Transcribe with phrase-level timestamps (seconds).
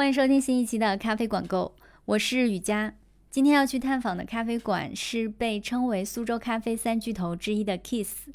[0.00, 1.74] 欢迎收听新一期的咖啡馆购，
[2.06, 2.94] 我是雨佳。
[3.28, 8.30] 今天要去探访的咖啡馆是被称为苏州咖啡三巨头之一的 Kiss。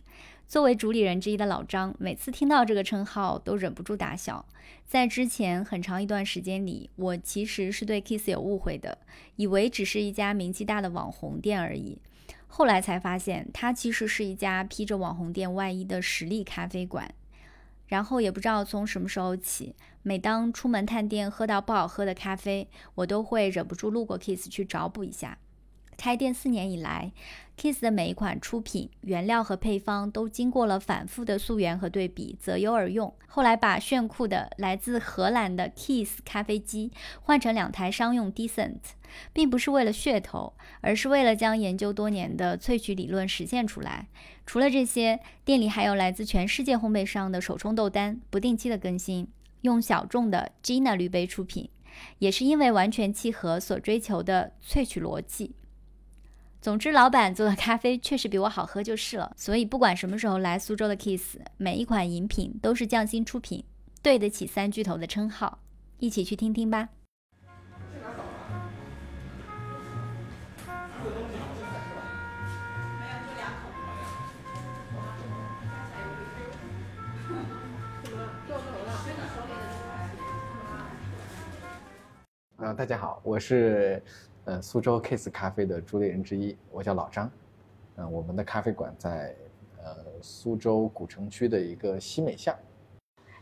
[0.47, 4.45] 作为主理人之一的老张，每次听到这个称号都忍不住打笑。
[4.85, 8.99] 在之前很长一段时间里，我其实是对 Kiss 有误会的，
[9.35, 11.97] 以为只是一家名气大的网红店而已。
[12.45, 17.11] 后来才发现，它其实是一家披着网红店外衣的实力咖啡馆。
[17.87, 25.37] 然后也不知道从什么时候起，每当出门探店喝到不好喝的咖啡，我都会忍不住路过 Kiss 去找补一下。
[25.97, 27.13] 开店四年以来
[27.57, 33.13] ，Kiss 的每一款出品原料和配方都经过了反复的溯源和对比，择优而用。
[33.27, 36.91] 后来把炫酷的来自荷兰的 Kiss 咖啡机
[37.21, 38.79] 换成两台商用 Decent，
[39.33, 44.07] 并不是为了噱头，而是为了将研究多年的萃取理论实现出来。
[44.45, 49.27] 除了这些，店里还有来自全世界烘焙商的手冲豆单，不定期的更新，
[49.61, 51.69] 用小众的 Gina 滤杯出品，
[52.19, 55.55] 也是因为完全契合所追求的萃取逻辑。
[56.65, 59.31] 总之，老板做的咖啡确实比我好喝就是了。
[59.37, 63.63] 所以不管什么时候来苏州的 Kiss，每一款饮品都是匠心出品，
[64.01, 65.59] 对得起三巨头的称号。
[65.99, 66.89] 一起去听听吧。
[82.57, 84.01] 啊，大家好，我是。
[84.45, 87.29] 呃，苏州 Kiss 咖啡的主理人之一，我叫老张。
[87.97, 89.35] 嗯，我们的咖啡馆在
[89.81, 92.55] 呃苏州古城区的一个西美巷。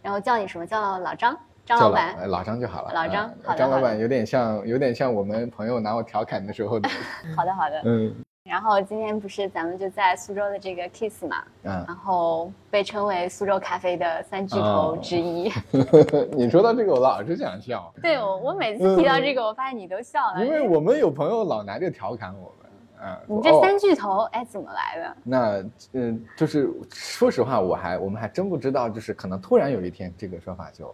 [0.01, 1.37] 然后叫你什么叫老张？
[1.65, 2.29] 张老板？
[2.29, 2.93] 老张就好了。
[2.93, 3.57] 老张，好的。
[3.57, 6.87] 张老板有点像，有点像我们朋友拿我调侃的时候的。
[7.35, 7.81] 好的，好的。
[7.83, 8.15] 嗯。
[8.43, 15.49] 然后今天不是咱们就在苏州的这个 Kiss 嘛，嗯，然后被称为苏州咖啡的三巨头之一。
[16.35, 17.93] 你说到这个，我老是想笑。
[18.01, 20.45] 对，我我每次提到这个，我发现你都笑了。
[20.45, 22.69] 因为我们有朋友老拿这个调侃我们，
[23.05, 25.17] 嗯，你这三巨头，哎，怎么来的？
[25.23, 30.93] 那嗯，就是说实话，我还我们还真不知道，就是可能突然有一天，这个说法就，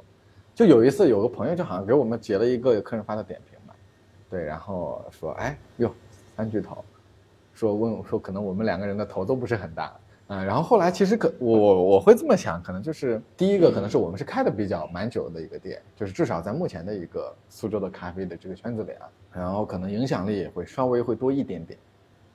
[0.54, 3.74] 就有一次有个朋友就好像给我们截了一个客人发的点评嘛，
[4.30, 5.92] 对，然后说，哎哟，
[6.38, 6.86] 三巨头。
[7.60, 9.94] 说问我说，可能我们两个人的头都不是很大
[10.28, 10.46] 嗯。
[10.46, 21.78] 然后后来其实可我我会这么想，可能就是第一个，可能是我们是开的比较蛮久的一个店，就是至少在目前的一个苏州的咖啡的这个圈子里啊，然后可能影响力也会稍微会多一点点，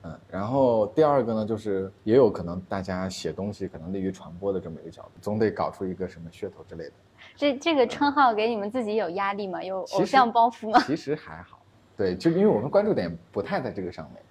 [0.03, 0.15] 嗯。
[0.29, 6.91] 然后第二个呢，就是也有可能大家写东西可能利于传播的这么一个角度，总得搞出一个什么噱头之类的。
[7.35, 9.63] 这这个称号给你们自己有压力吗？
[9.63, 10.79] 有偶像包袱吗？
[10.85, 11.57] 其实还好，
[11.97, 14.21] 对，就因为我们关注点不太在这个上面。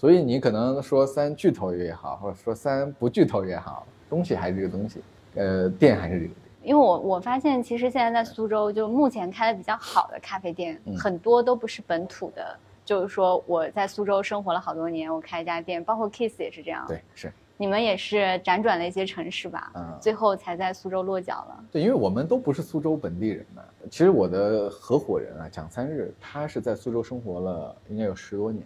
[0.00, 5.02] 所以你可能说三巨头也好，或者说三不巨头也好，东西还是这个东西，
[5.34, 6.36] 呃，店还是这个店。
[6.62, 12.56] 因为我我发现，其实现在在苏州，就目前开的比较好的咖啡店，很多都不是本土的。
[12.82, 16.82] 就是说我在苏州生活了好多年，我开一家店，包括 Kiss 也是这样。
[16.88, 17.30] 对，是。
[17.58, 19.70] 你们也是辗转了一些城市吧？
[19.74, 19.98] 嗯。
[20.00, 21.64] 最后才在苏州落脚了。
[21.70, 23.62] 对，因为我们都不是苏州本地人嘛。
[23.90, 28.64] 其实我的合伙人啊，蒋三日，他是在苏州生活了应该有十多年。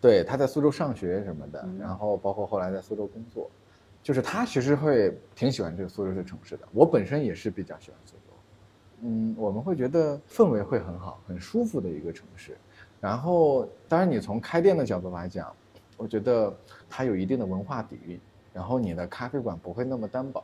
[0.00, 3.50] 对，他在苏州上学什么的，然后包括后来在苏州工作，
[4.02, 6.68] 就是他其实会挺喜欢这个苏州这城市的。
[6.72, 8.32] 我本身也是比较喜欢苏州，
[9.02, 12.56] 嗯，我们会觉得氛围会很好，很舒服的一个城市。
[13.00, 15.52] 然后，当然你从开店的角度来讲，
[15.96, 16.54] 我觉得
[16.88, 18.18] 它有一定的文化底蕴。
[18.52, 20.42] 然后你的咖啡馆不会那么单薄。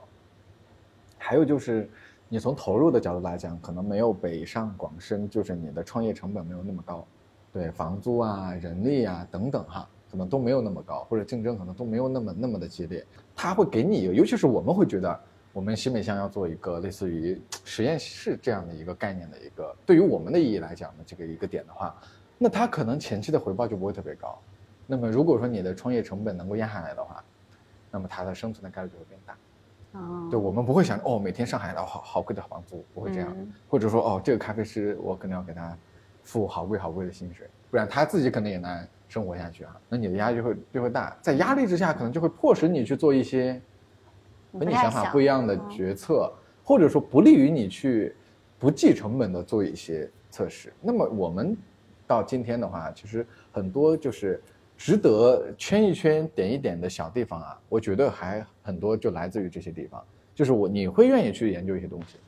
[1.16, 1.88] 还有就是，
[2.28, 7.06] 你从投入的角度来讲，可能没有北上广深，就是你的创业成本没有那么高。
[7.52, 13.04] 对房租啊、人力啊等等哈，可能都没有那么高，或者竞争可能都没有那么那么的激烈。
[13.36, 15.20] 他会给你，尤其是我们会觉得，
[15.52, 21.94] 我们新美乡要做一个类似于实验室这样的一个概念的一个，对于我们的意义来讲的这个一个点的话，
[22.38, 24.38] 那他可能前期的回报就不会特别高。
[24.86, 27.22] 那么如果说你的创业成本能够压下来的话，
[27.90, 29.36] 那么它的生存的概率就会变大。
[29.98, 33.36] 哦，对我们不会想哦，每天上海的好好贵的房租不会这样，
[33.68, 35.76] 或者说哦，这个咖啡师我可能要给他。
[36.22, 39.76] 付好贵好贵的薪水，不然他自己可能也难生活下去啊。
[39.88, 43.60] 那你的压力就会就会大，在压力之下，可能就会迫使你去做一些
[44.52, 46.32] 和你想法不一样的决策，
[46.64, 48.14] 或者说不利于你去
[48.58, 50.72] 不计成本的做一些测试。
[50.80, 51.56] 那么我们
[52.06, 54.40] 到今天的话，其实很多就是
[54.76, 60.02] 值得圈一圈、点一点的小地方啊，我觉得还很多就来自于这些地方，
[60.34, 62.18] 就是我你会愿意去研究一些东西。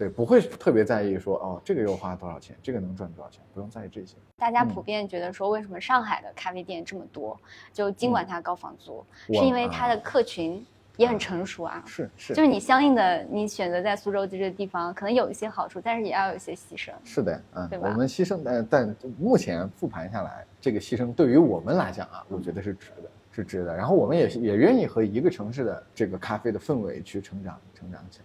[0.00, 4.16] 对，不会特别在意说哦，这个又花多少钱，这个能赚多少钱，不用在意这些。
[4.38, 7.38] 大家普遍觉得说，为什么上海的咖啡店这么多？
[7.70, 10.64] 就尽管它高房租，是因为它的客群
[10.96, 11.84] 也很成熟啊。
[11.86, 16.90] 是是，就是你相应的，你选择在苏州这个地方，可能有一些好处，但是也要有一些牺牲。
[17.04, 23.76] 是的，嗯，对吧我们牺牲，但但目前复盘下来，这个牺牲对于我们来讲啊，我觉得是值的，是值的。
[23.76, 28.24] 然后我们也也愿意和一个城市的这个咖啡的氛围去成长，成长起来。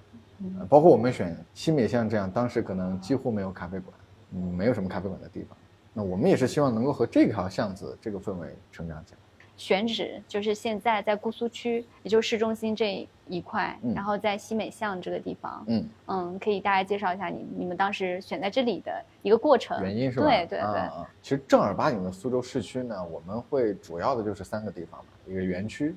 [0.60, 3.98] 呃包括我们选西美巷这样，当时可能几乎没有咖啡馆，
[4.34, 5.58] 嗯，没有什么咖啡馆的地方。
[5.94, 9.18] 那我们也是希望能够和这条巷子这个氛围成长起来。
[9.56, 15.64] 选址就是现在在姑苏区，也就是市中心这一块，嗯然后在西美巷这个地方。
[15.68, 18.92] 嗯，嗯，可以大概介绍一下你你们当时选在这里的
[19.22, 19.82] 一个过程。
[19.82, 20.26] 原因是吧？
[20.26, 20.90] 对对对，
[21.22, 25.96] 其实正儿八经的苏州市区呢，我们会主要的就是三个地方嘛，一个园区、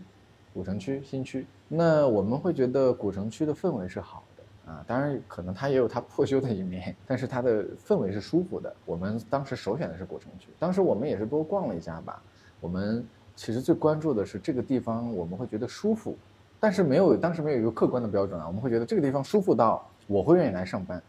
[0.55, 1.44] 古城区、新区。
[1.67, 4.27] 那我们会觉得古城区的氛围是好的
[4.69, 8.70] 啊，当然可能它也有它破旧的一面，但是它的氛围是舒服的。
[8.85, 12.23] 我们当时首选的是古城区，当时我们也是多逛了一下吧。
[12.61, 13.03] 我们
[13.35, 16.15] 其实最关注的是这个地方，我们会觉得舒服，
[16.61, 21.03] 但是没有当时没有一个客观的标准啊，我们会觉得这个地方舒服到我会愿意来上班。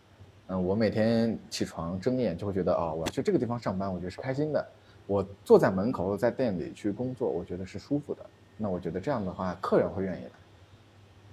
[0.48, 4.66] 嗯，我每天起床睁眼就会觉得啊、我要去这个地方上班，我觉得是开心的。
[5.06, 8.26] 我坐在门口，在店里去工作，我觉得是舒服的。
[8.58, 10.32] 那我觉得这样的话，客人会愿意来。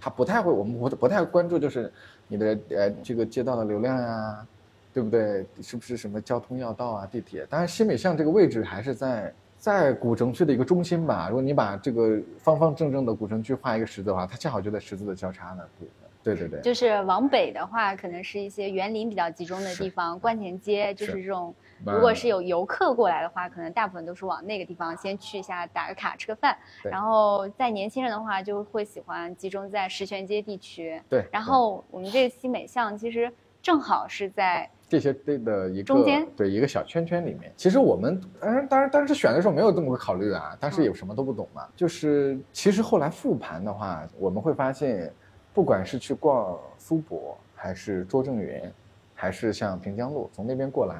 [0.00, 1.92] 他不太会，我们不不太关注就是
[2.28, 4.46] 你的呃这个街道的流量呀、
[4.92, 5.44] 对不对？
[5.62, 7.46] 是不是什么交通要道啊、地铁？
[7.50, 11.28] 当然，西美巷这个位置还是在在古城区的一个中心吧。
[11.28, 15.90] 如果你把这个方方正正的古城区画一个十字的话，它恰好就在十字的交叉那里。
[16.22, 21.54] 对对对，就是往北的话，可能是一些园林比较集中的地方，观前街就是是这种。
[21.84, 26.56] 嗯如果是有游客过来的话，可能大部分都是往那个地方先去一下，打个卡吃个饭。
[26.82, 31.00] 对然后在年轻人的话，就会喜欢集中在石泉街地区。
[31.08, 33.30] 对，然后我们这个西美巷其实
[33.60, 37.52] 正好是在这些对的一个中间对一个小圈圈里面。
[37.56, 41.66] 其实我们当然当然当时选的时候没有这么个考虑啊，当时嗯也什么都不懂嘛。
[41.74, 45.12] 就是其实后来复盘的话，我们会发现，
[45.52, 48.72] 不管是去逛苏博，还是拙政园，
[49.14, 50.96] 还是像平江路从那边过来，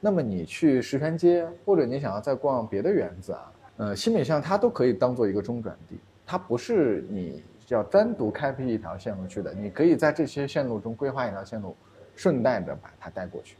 [0.00, 11.76] 那么你去石泉街，或者你想要再逛别的园子啊，呃，新北巷它都可以当做一个中转地，它不是你要单独开辟一条线路去的，你可以在这些线路中规划一条线路，
[12.16, 13.56] 顺带着把它带过去。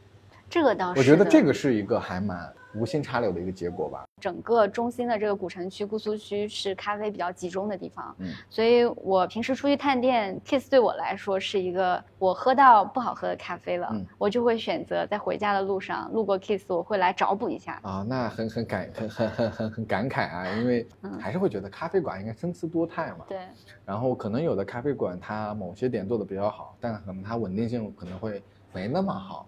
[0.49, 0.99] 这个倒是。
[0.99, 4.03] 我觉得这个是一个还蛮无心插柳的一个结果吧。
[4.19, 17.79] 整个中心的这个古城区、姑苏区是咖啡比较集中的地方，嗯，所以我平时出去探店，Kiss 对我来说是一个我喝到不好喝的咖啡了，嗯我就会选择在回家的路上路过 Kiss，我会来找补一下。
[17.81, 23.25] 啊，那很很感很很很很很感慨啊，因为嗯还是会觉得咖啡馆应该参差多态嘛。
[23.27, 23.39] 对，
[23.85, 28.41] 然后可能有的咖啡馆它某些点做的比较好，但可能它稳定性可能会
[28.71, 29.47] 没那么好。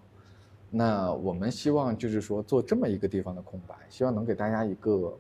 [0.76, 5.16] 那我们希望就是说做这么一个地方的空白，希望能给大家一个，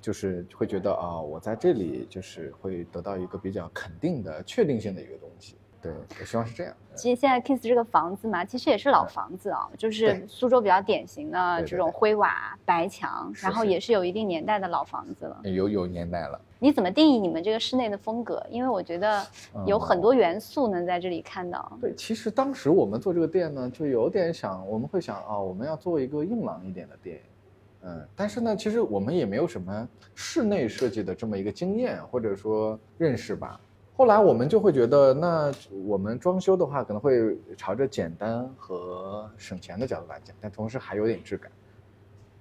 [0.00, 5.56] 就是会觉得啊、我在这里就是会得到一个比较肯定的、确定性的一个东西。
[5.84, 6.74] 对，我希望是这样。
[6.94, 15.40] 其实现在 Kiss 这个房子嘛，其实也是老房子啊，就是苏州比较典型的这种灰瓦白墙，然后也是有一定年代的老房子了。
[15.44, 16.40] 有有年代了。
[16.58, 18.42] 你怎么定义你们这个室内的风格？
[18.48, 19.22] 因为我觉得
[19.66, 21.70] 有很多元素能在这里看到。
[21.82, 27.20] 对，其实当时我们做这个店呢，就有点想，我们会想啊、我们要做一个硬朗一点的店，
[27.82, 33.60] 嗯，但是呢，其实我们也没有什么室内设计的这么一个经验或者说认识吧。
[33.96, 35.52] 后来我们就会觉得，那
[35.86, 41.50] 我们装修的话，可能会朝着简单和省钱的角度来讲，但同时还有点质感。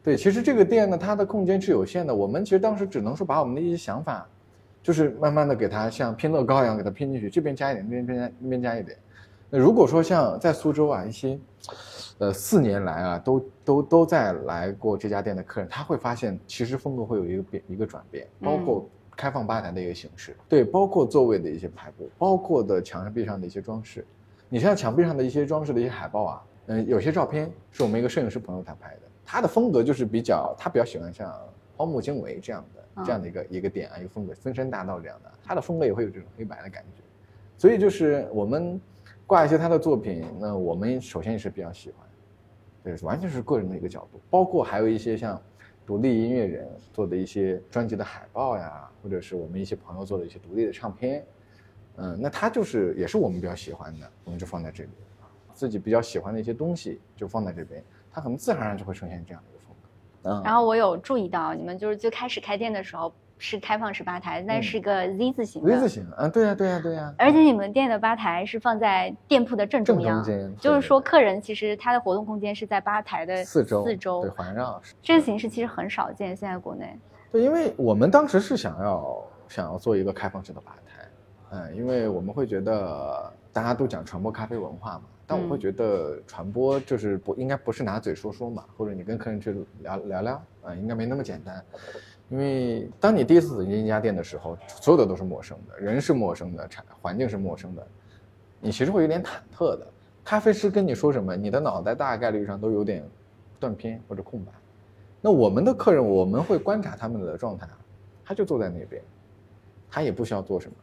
[0.01, 2.13] 对，其实这个店呢，它的空间是有限的。
[2.13, 4.27] 我们其实当时只能说把我们的一些想法，
[4.81, 8.97] 就是慢慢的给它像拼乐高一样给它拼进去，这边加一点，那边加那边加一点。
[9.51, 11.39] 那如果说像在苏州啊，一些，
[12.17, 24.05] 呃，四年来啊，都都都在来过这家店的客人，他会发现其实风格会有一个变一个转变，包括开放吧台的一个形式，对，包括座位的一些排布，包括的墙壁上的一些装饰。
[24.49, 31.33] 你像墙壁上的一些装饰的一些海报啊，嗯、有些照片是我们一个摄影师朋友他拍的，他的风格就是比较，他比较喜欢像
[31.75, 37.01] 荒木经惟这样的这样的一个、一个点啊，一个风格，森山大道这样的，他的风格也会有这种黑白的感觉。
[37.57, 38.79] 所以就是我们
[39.25, 42.07] 挂一些他的作品，那我们首先也是比较喜欢，
[42.83, 45.41] 对，完全是个人的一个角度，包括还有一些像
[45.85, 51.25] 独立音乐人做的一些专辑的海报呀，或者是我们一些朋友做的一些独立的唱片，
[51.97, 54.89] 嗯，那他就是也是我们比较喜欢的，我们就放在这里，
[55.53, 60.29] 自己比较喜欢的一些东西就放在这边，它很自然而然就会呈现这样的一个风格。
[60.29, 65.67] 嗯，然后我有注意到，你们就是最开始开店的时候是开放式吧台，但是个 Z 字形的。
[65.69, 70.23] V 字形，嗯，对呀、对呀、对呀、而且你们店的吧台是放在店铺的正中央，
[70.57, 74.81] 就是说客人其实他的活动空间是在吧台的四周四周对环绕。
[75.01, 76.97] 这个形式其实很少见，现在国内。
[77.33, 81.05] 对，因为我们当时是想要想要做一个开放式的吧台，
[81.49, 91.61] 嗯，因为我们会觉得大家都讲传播咖啡文化嘛，但我会觉得传播就是不应该不是拿嘴说说嘛，或者你跟客人去聊聊聊啊，应该没那么简单。
[92.29, 97.87] 因为当你第一次走进一家店的时候，所有的都是陌生的，人是陌生的，产环境是陌生的，
[98.59, 99.85] 你其实会有点忐忑的。
[100.23, 103.03] 咖啡师跟你说什么，你的脑袋大概率上都有点
[103.59, 104.51] 断片或者空白。
[105.21, 107.67] 那我们的客人，我们会观察他们的状态，
[108.25, 109.01] 他就坐在那边，
[109.91, 110.75] 他也不需要做什么，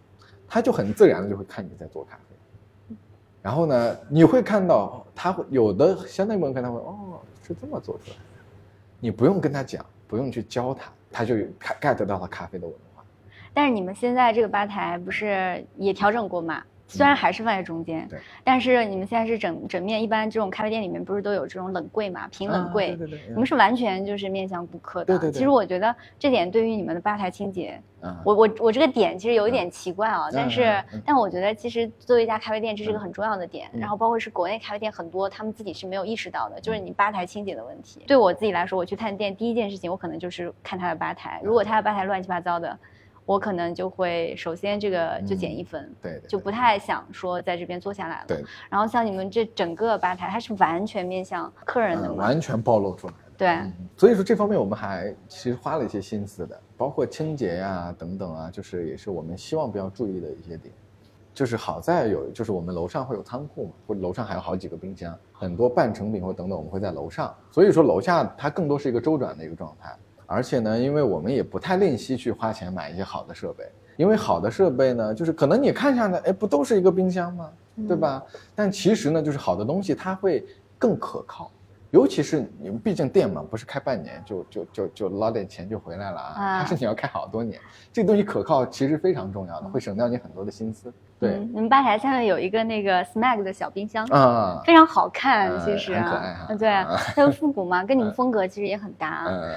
[0.46, 2.96] 他就很自然的就会看你在做咖啡。
[3.42, 8.22] 然后呢，你会看到他会有的相对部分他会哦是这么做出来的，
[9.00, 10.92] 你不用跟他讲，不用去教他。
[11.10, 11.34] 他就
[11.80, 13.02] get 到了咖啡的文化，
[13.52, 16.62] 但是你们现在这个吧台不是也调整过吗？
[16.90, 25.32] 虽然还是放在中间，对，但是你们现在是整整面，一般这种咖啡店里面不是都有这种冷柜嘛，平冷柜，对对对，你们是完全就是面向顾客的，对对对。
[25.32, 27.80] 其实我觉得这点对于你们的吧台清洁，
[28.24, 33.70] 我我我这个点其实有一点奇怪啊，但是但我觉得其实作为一家咖啡店，这是一个很重要的点。
[33.72, 38.02] 然后包括是国内咖啡店很多，他们自己是没有意识到的，就是你吧台清洁的问题。
[38.06, 42.76] 对我自己来说，我去探店第一件事情，我可能就是看他的吧台，如果他的吧台乱七八糟的。
[43.24, 48.24] 我可能就会首先这个就减一分，对，就不太想说在这边坐下来了。
[48.26, 48.44] 对。
[48.68, 53.30] 然后像你们这整个吧台，它是完全面向客人的，完全暴露出来的。
[53.36, 53.72] 对。
[53.96, 60.74] 所以说这方面我们还其实花了一些心思的，包括清洁呀等等啊，就是也是我们希望比较注意的一些点。
[61.32, 69.96] 就是好在有，就是我们楼上会有仓库嘛，或者楼上还有好几个冰箱，很多半成品或等等我们会在楼上，所以说楼下它更多是一个周转的一个状态。
[70.32, 73.64] 而且呢，因为我们也不太吝惜去花钱买一些好的设备，
[73.96, 77.50] 因为好的设备呢，就是可能你看上的，哎，不都是一个冰箱吗？
[77.88, 78.22] 对吧？
[78.54, 80.46] 但其实呢，就是好的东西它会
[80.78, 81.50] 更可靠，
[81.90, 87.60] 尤其是你们毕竟店嘛，不是开半年就就就就捞点钱就回来了啊，它是你要开好多年，
[87.92, 90.92] 这个东西可靠其实非常重要的，会省掉你很多的心思。
[91.18, 96.54] 对，你们吧台下面有一个那个 Smag 的小冰箱啊，非常好看，其实很可爱哈。
[96.54, 96.68] 对，
[97.14, 99.24] 它又复古嘛，跟你们风格其实也很搭。
[99.26, 99.54] 嗯。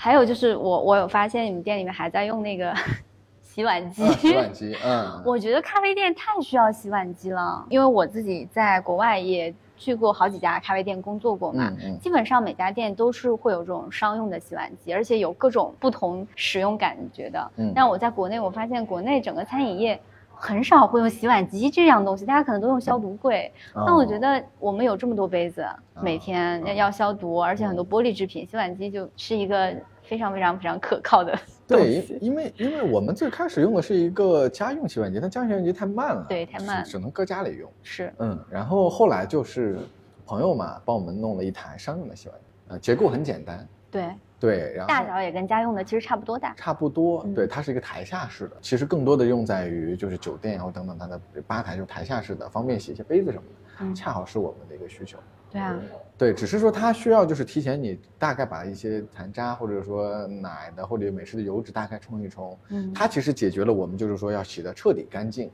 [0.00, 2.72] 还有就是我我有发现你们店里面还在用那个
[3.42, 17.50] 洗碗机，洗碗机，嗯， 我觉得咖啡店太需要洗碗机了，因为我自己在国外也去过好几家咖啡店工作过嘛，嗯基本上每家店都是会有这种商用的洗碗机，而且有各种不同使用感觉的。
[17.56, 20.00] 嗯但我在国内我发现国内整个餐饮业。
[20.40, 23.52] 很少会用洗碗机这样东西，大家可能都用消毒柜。
[23.74, 25.66] 但我觉得我们有这么多杯子，
[26.00, 31.38] 每天要要消毒，而且很多玻璃制品，洗碗机就是一个非常非常非常可靠的。
[31.66, 37.70] 对，因为因为我们最开始用的是一个家用洗碗机，但家用洗碗机太慢了，对，太慢，只能搁家里用。
[37.82, 39.78] 是，嗯，然后后来就是
[40.24, 43.66] 朋友嘛，帮我们弄了一台商用的洗碗机，呃，结构很简单。
[43.90, 44.08] 对。
[44.40, 47.24] 对，然后大小也跟家用的其实差不多大，差不多。
[47.34, 55.18] 对，它是一个台下式的，其实更多的用在于就是酒店然后等等，它的吧台就台下式的，方便洗一些杯子什么的，嗯，恰好是我们的一个需求。
[55.50, 55.76] 对啊，
[56.18, 65.50] 对，只是说它需要就是提前你大概把一些残渣或者说奶的或者美式的油脂大概冲一冲，嗯，它其实解决了我们就是说要洗的彻底干净。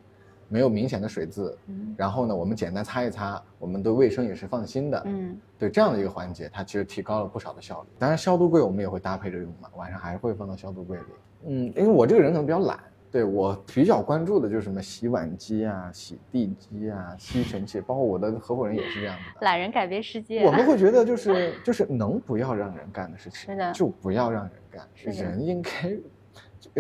[0.55, 7.89] 没有明显的水渍，嗯，然后呢，我们简单擦一擦，我们对卫生也是放心的，嗯，对这样的一个环节，它其实提高了不少的效率。
[7.99, 11.05] 当然，消毒柜我们也会搭配着用嘛，晚上还是会放到消毒柜里。
[11.47, 12.79] 嗯，因为我这个人可能比较懒，
[13.11, 19.45] 对我比较关注的就是什么洗碗机啊、洗地机啊、吸尘器，包括我的合伙人也是这样的。
[19.45, 20.45] 懒人改变世界。
[20.45, 25.71] 我们会觉得 就是就是能不要让人干的事情，是的，就不要让人干，人应该。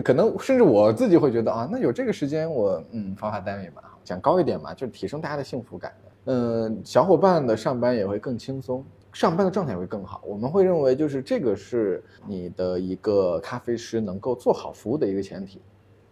[0.03, 5.93] 可能甚至我自己会觉得啊，那有这个时间我嗯发发单位嘛，讲高一点嘛，就是提升大家的幸福感
[6.25, 10.23] 嗯，小伙伴的上班也会更轻松，上班的状态也会更好。
[10.25, 15.61] 我们会认为就是这个是你的一个咖啡师能够做好服务的一个前提。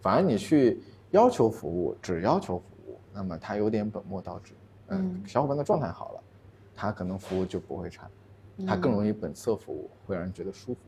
[0.01, 4.53] 反而你去要求服务，只要求服务，那么他有点本末倒置。
[4.89, 6.21] 嗯，小伙伴的状态好了，
[6.75, 8.07] 他可能服务就不会差，
[8.67, 10.81] 他更容易本色服务，会让人觉得舒服。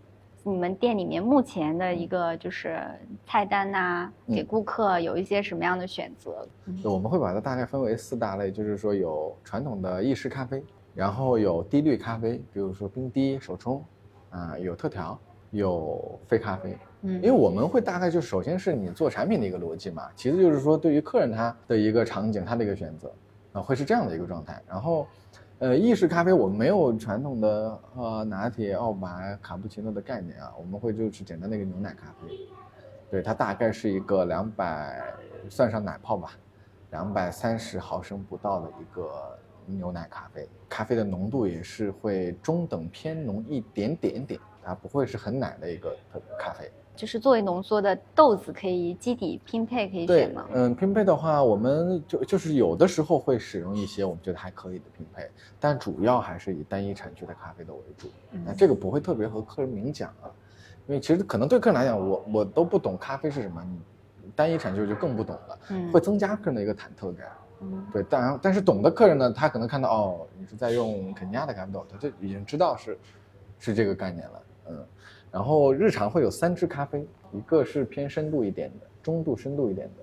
[0.46, 2.78] 你们店里面目前的一个就是
[3.26, 6.46] 菜单呐，给顾客有一些什么样的选择？
[6.84, 10.62] 我们会把它大概分为四大类，就是说有传统的意式咖啡，
[10.94, 13.82] 然后有低滤咖啡，比如说冰滴、手冲，
[14.28, 15.18] 啊，有特调，
[15.50, 16.76] 有非咖啡。
[17.00, 23.10] 嗯，因为我们会大概就首先是你做产品的一个逻辑嘛，其次就是说对于客人他的一个场景，他的一个选择，
[23.52, 25.06] 啊，会是这样的一个状态，然后。
[25.60, 32.36] 呃，意式咖啡我们没有传统的呃拿铁、澳白、卡布奇诺的概念啊，我们会就是简单的一个牛奶咖啡，
[33.08, 35.14] 对，它大概是一个两百，
[35.48, 36.32] 算上奶泡吧，
[36.90, 45.96] 两百三十毫升不到的一个牛奶咖啡，咖啡的浓度也是会中等偏浓一点点点，它不会是很奶的一个
[46.36, 46.70] 咖啡。
[46.96, 50.46] 就是作为浓缩的豆子可以基底拼配可以选吗？
[50.52, 58.08] 嗯，拼配的话，我们就就是有的时候会使用一些我们觉得还可以的拼配，但主要还是以单一产区的咖啡豆为主。
[58.44, 60.30] 那这个不会特别和客人明讲啊，
[60.86, 63.60] 因为其实可能对客人来讲，我我都不懂咖啡是什么，
[64.22, 67.26] 你单一产区就更不懂了，嗯，会增加客人的一个忐忑感。
[67.60, 72.98] 嗯，对，当然，但是懂的客人呢，他可能看到哦，你是在用肯尼亚的咖啡豆，他就已经知道是
[73.58, 74.42] 是这个概念了。
[74.68, 74.86] 嗯。
[75.34, 80.02] 然后日常会有三支咖啡，一个是偏深度一点的，中度深度一点的，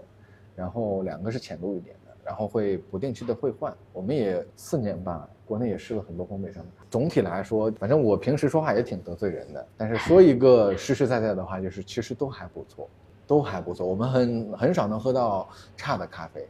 [0.58, 3.74] 然后两个是浅度一点的，然后会不定期的会换。
[3.94, 6.62] 我们也四年吧，国内也试了很多烘焙商。
[6.90, 12.90] 总体来说，反正我平时说话也挺得罪人的，但是说一个实实在在的话，就是其实都还不错，
[13.26, 13.88] 都还不错。
[13.88, 15.48] 我们很很少能喝到
[15.78, 16.46] 差的咖啡，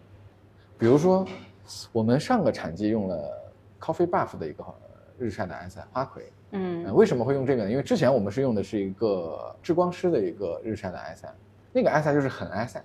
[0.80, 1.24] 比如说，
[1.92, 3.32] 我们上个产季用了
[3.80, 4.64] Coffee Buff 的一个
[5.22, 6.32] 日晒的埃塞花魁。
[6.54, 7.70] 嗯，为什么会用这个呢？
[7.70, 11.32] 因为之前我们是用的是一个智光师的一个日晒的埃塞，
[11.72, 12.84] 那个埃塞就是很埃塞，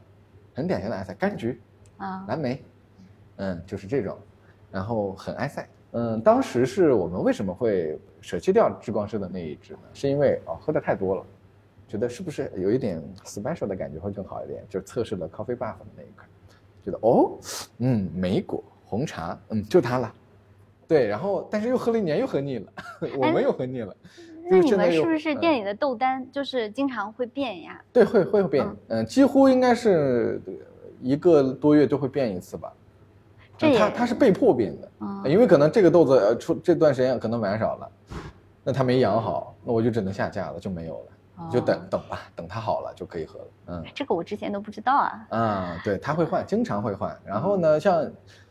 [0.55, 1.59] 很典型的埃塞，柑橘
[1.97, 2.63] 啊，蓝莓，
[3.37, 4.19] 嗯，就是这种，
[4.71, 5.67] 然后很埃塞。
[5.93, 9.79] 嗯，当时是我们为什么会舍弃掉智光师的那一支呢？
[9.95, 11.25] 是因为哦喝的太多了，
[11.89, 14.63] 觉得是不是有一点 special 的感觉会更好一点？
[14.69, 16.25] 就测试了 Coffee Buff 的那一块，
[16.85, 17.39] 觉得哦，
[17.79, 20.15] 嗯，莓果红茶，嗯，就它了。
[20.89, 22.73] 对，然后但是又喝了一年，又喝腻了，
[23.19, 23.95] 我们又喝腻了。
[24.49, 27.81] 那你们是不是店里的豆单就是经常会变呀？
[27.93, 30.41] 对，会会变，嗯，几乎应该是
[31.01, 32.73] 一个多月就会变一次吧。
[33.59, 34.89] 这它它是被迫变的，
[35.29, 37.91] 因为可能这个豆子呃出这段时间可能买少了，
[38.63, 43.47] 那它没养好，那我就只能下架了，就没有了，就等等吧，等它好了就可以喝了。
[43.69, 45.27] 嗯，这个我之前都不知道啊。
[45.31, 47.19] 啊，对，它会换，经常会换。
[47.25, 48.09] 然后呢，像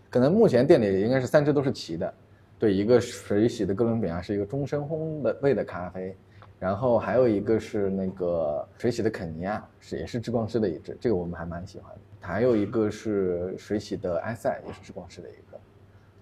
[0.09, 2.13] 可能目前店里应该是三只都是齐的。
[2.57, 6.15] 对，一个水洗的哥伦比亚是一个终身烘的味的咖啡，
[6.57, 11.99] 然后还有一个是那个水洗的肯尼亚，是也是智光师的一支，这个我们还蛮喜欢的。
[12.21, 15.59] 还有一个是水洗的埃塞，也是智光师的一个。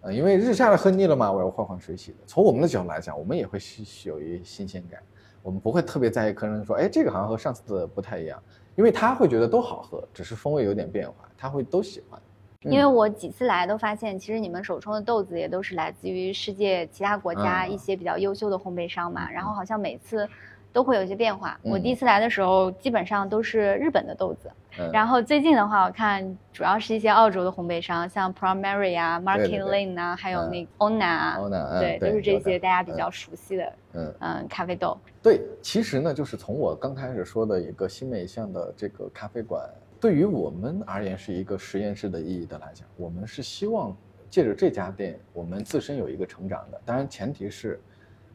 [0.02, 2.18] 呃，因为日下的喝腻了嘛，我要换换水洗的。
[2.26, 3.60] 从我们的角度来讲，我们也会
[4.06, 5.00] 有一新鲜感，
[5.44, 8.42] 我们不会特别在意客人说，哎，这个好像和上次的不太一样，
[8.76, 12.20] 因为他会觉得都好喝，只是风味有点变化，他会都喜欢。
[12.64, 20.28] 因为我几次来都发现，其实你们手冲的豆子也都是来自于世界其他国家一些比较优秀的烘焙商嘛，然后好像每次
[20.72, 21.60] 都会有一些变化。
[21.62, 24.50] 我第一次来的时候，基本上都是日本的豆子，
[24.92, 34.14] 然后最近的话，我看主要是一些澳洲的烘焙商，像 Primary 啊、Market Lane 啊，还有那 Ona 啊，对，都是这些大家比较熟悉的嗯。
[34.20, 34.98] 嗯咖啡豆。
[35.22, 39.62] 对，其实呢，就是从我刚开始说的一个新美向的这个咖啡馆。
[40.04, 43.96] 对于我们而言，是一个实验室的意义的来讲，我们是希望
[44.30, 46.82] 借着这家店，我们自身有一个成长的。
[46.84, 47.80] 当然，前提是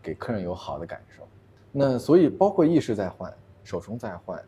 [0.03, 1.29] 给客人有好的感受。
[1.71, 3.31] 那所以，包括意识在换，
[3.65, 4.43] 手冲在换，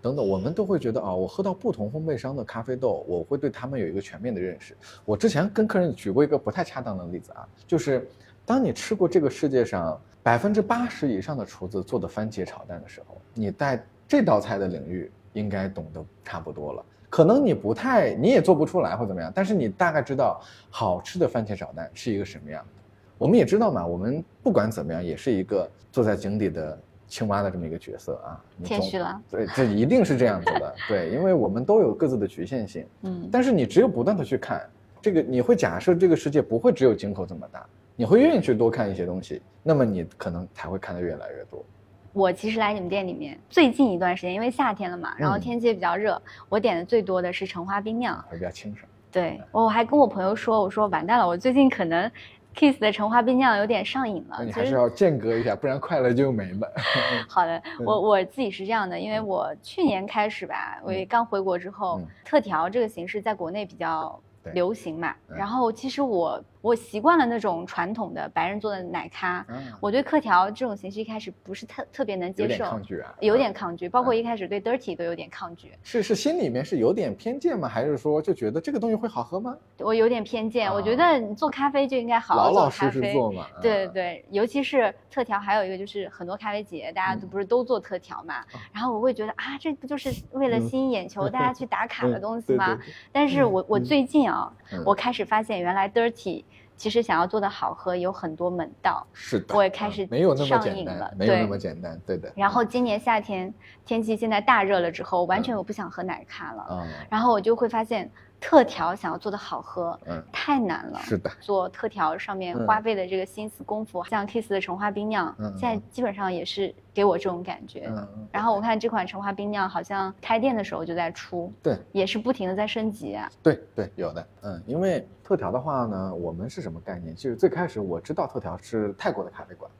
[0.00, 4.74] 等等，我们都会觉得啊，我喝到不同烘焙商的咖啡豆，我会对他们有一个全面的认识。
[5.04, 8.08] 我之前跟客人举过一个不太恰当的例子啊，就是
[8.46, 15.12] 当你吃过这个世界上百分之八十以上的厨子做的番茄炒蛋的时候，你在这道菜的领域。
[15.32, 20.40] 应该懂得差不多了，可能你不太，你也做不出来或怎么样，但是你大概知道
[20.70, 22.82] 好吃的番茄炒蛋是一个什么样的。
[23.18, 28.44] 我们也知道嘛，我们不管怎么样，也是一个坐在井底的青蛙的这么一个角色啊。
[28.64, 29.22] 谦虚了。
[29.30, 30.74] 对，这一定是这样子的。
[30.88, 32.86] 对，因为我们都有各自的局限性。
[33.02, 33.28] 嗯。
[33.30, 34.68] 但是你只有不断的去看
[35.00, 37.64] 这个，你会假设这个世界不会只有井口这么大，
[37.94, 41.64] 你会愿意去多看一些东西，那么你可能才会看得越来越多。
[42.12, 48.86] 我其实来你们店里面最近一段时间，因为夏天了嘛，然后天气也比较热，我点的最多的是橙花冰酿，比较清爽。
[49.10, 52.10] 对，我还跟我朋友说，我说完蛋了，我最近可能
[52.54, 54.44] Kiss 的橙花冰酿有点上瘾了。
[54.44, 56.70] 你还是要间隔一下，不然快乐就没了。
[57.28, 64.20] 好的， 我我自己是这样的，因为我去年开始吧，我也刚回国之后，特调这个形式在国内比较
[64.52, 66.42] 流行嘛，然后其实我。
[66.62, 69.44] 我习惯了那种传统的白人做的奶咖，
[69.80, 75.72] 我对客调这种形式一开始不是特特别能接受，抗拒啊，有点抗拒，包括一开始对 dirty 都有点抗拒。
[75.82, 77.68] 是是心里面是有点偏见吗？
[77.68, 79.56] 还是说就觉得这个东西会好喝吗？
[79.78, 83.12] 我有点偏见，我觉得你做咖啡就应该好好做咖啡。
[83.12, 83.44] 做嘛。
[83.60, 88.36] 对对对，尤其是特调，还有一个就是很多咖啡节大家都不是都做特调嘛，
[88.72, 92.78] 然后我会觉得啊，这不就是为了吸引眼球，大家去打卡的东西吗？
[93.10, 94.52] 但是我我最近啊，
[94.84, 96.44] 我开始发现原来 dirty。
[96.74, 102.32] 其实想要做的好喝有很多门道，是的，我也开始没有那么简单，没有那么简单，对的。
[102.34, 103.54] 然后今年夏天
[103.84, 108.10] 天气现在大热了之后，完全我不想喝奶咖了，嗯然后我就会发现
[108.42, 110.98] 特调想要做的好喝，嗯，太难了。
[110.98, 117.86] 是的，做特调上面嗯花费的这个心思功夫，像 Kiss 的橙花冰酿，嗯嗯现在基本上也是给我这种感觉。
[117.86, 123.30] 嗯嗯，然后我看这款橙花冰酿好像开店的时候就在出，对也是不停的在升级啊。
[123.40, 127.14] 对对，有的，嗯，因为特调的话呢，我们是什么概念？
[127.14, 129.70] 其实最开始我知道特调是泰国的咖啡馆，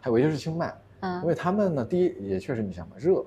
[0.00, 3.24] 还有尤其是清迈，嗯因嗯为他们呢，第一也确实你想嘛，热，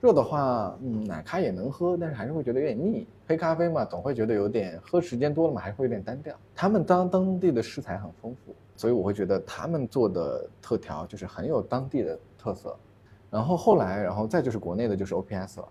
[0.00, 3.06] 热的话，嗯，奶咖也能喝，但是还是会觉得有点腻。
[3.28, 6.34] 黑咖啡嘛，总会觉得有点喝时间多了嘛，还会有点单调。
[6.54, 12.74] 他们当当地的食材很丰富，所以我会觉得他们做的特调就是很有当地的特色。
[13.30, 15.68] 然后后来，然后再就是国内的就是 OPS 了。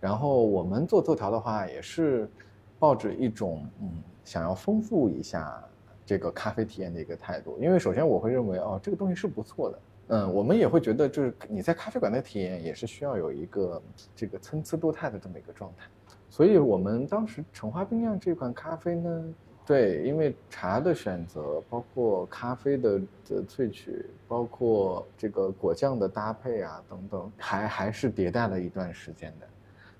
[0.00, 2.30] 然后我们做特调的话，也是
[2.78, 3.90] 抱着一种嗯
[4.24, 5.60] 想要丰富一下
[6.06, 7.58] 这个咖啡体验的一个态度。
[7.60, 9.78] 因为首先我会认为哦，这个东西是不错的。
[10.08, 13.82] 嗯，我们也会觉得，就是你在咖啡馆的体验也是需要有一个
[14.14, 15.86] 这个参差多态的这么一个状态。
[16.28, 29.46] 所以我们当时橙花冰酿这款咖啡呢，对，因为茶的选择，包括咖啡的的萃取，包括这个果酱的搭配啊等等，还还是迭代了一段时间的，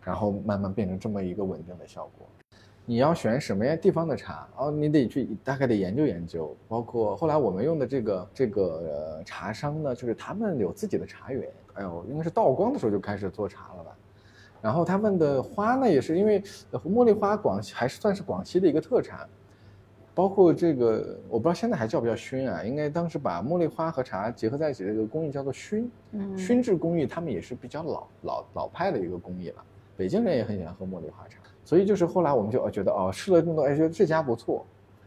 [0.02, 2.26] 然后慢慢变成这么一个稳定的效果。
[2.86, 8.62] 你要选什么样地方的茶哦，你得去大概得研究研究，包括后来我们用的这个这个、
[9.16, 13.96] 呃、茶商呢，就是他们有自己的茶园，哎呦，应该是道光的时候就开始做茶了吧。
[14.60, 19.26] 然后他们的花呢，也是因为呃茉莉花广西还是算是广西的一个特产，
[20.14, 22.62] 包括这个我不知道现在还叫不叫熏啊？
[22.64, 25.90] 应该当时把茉莉花和茶结合在一起，这个工艺叫做熏。
[26.12, 29.64] 嗯，熏制工艺他们也是比较老老老派的一个工艺了。
[29.96, 34.64] 北京人也很喜欢喝茉莉花茶，所以就是后来我们就觉得哦试了这么多，哎觉得这家不错，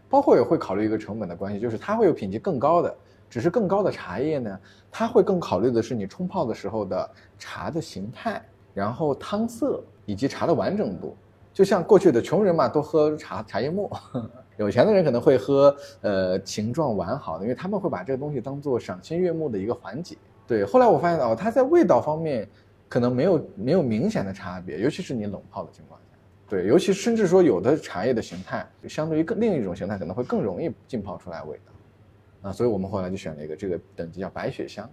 [0.10, 2.96] 包括也会考虑一个成本的关系，就是它会有品级更高的，
[3.30, 4.60] 只是更高的茶叶呢，
[4.91, 8.41] 它会更考虑的是你冲泡的时候的茶的形态，
[8.74, 11.15] 然后汤色以及茶的完整度。
[11.54, 13.89] 就像过去的穷人嘛，都喝茶茶叶末，
[14.58, 20.15] 有钱的人可能会喝呃形状完好的，因为他们会把这个东西当做赏心悦目的一个环节。
[20.46, 22.48] 对，后来我发现哦，它在味道方面
[22.88, 26.07] 可能没有没有明显的差别，尤其是你冷泡的情况下。
[26.49, 32.49] 对，尤其甚至说有的茶叶的形态，相对于更另一种形态可能会更容易浸泡出来味道。
[32.49, 34.89] 啊，所以我们后来就选了一个这个等级叫白雪香。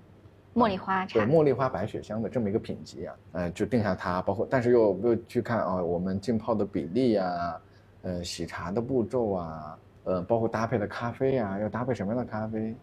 [0.55, 7.61] 茉莉花茶对，茉莉花白雪香的这么一个品级啊，呃，就定下它，包括但是又又去看啊、我们浸泡的比例啊，
[8.03, 12.75] 呃，洗茶的步骤啊，呃，包括搭配的咖啡啊，要搭配什么样的咖啡，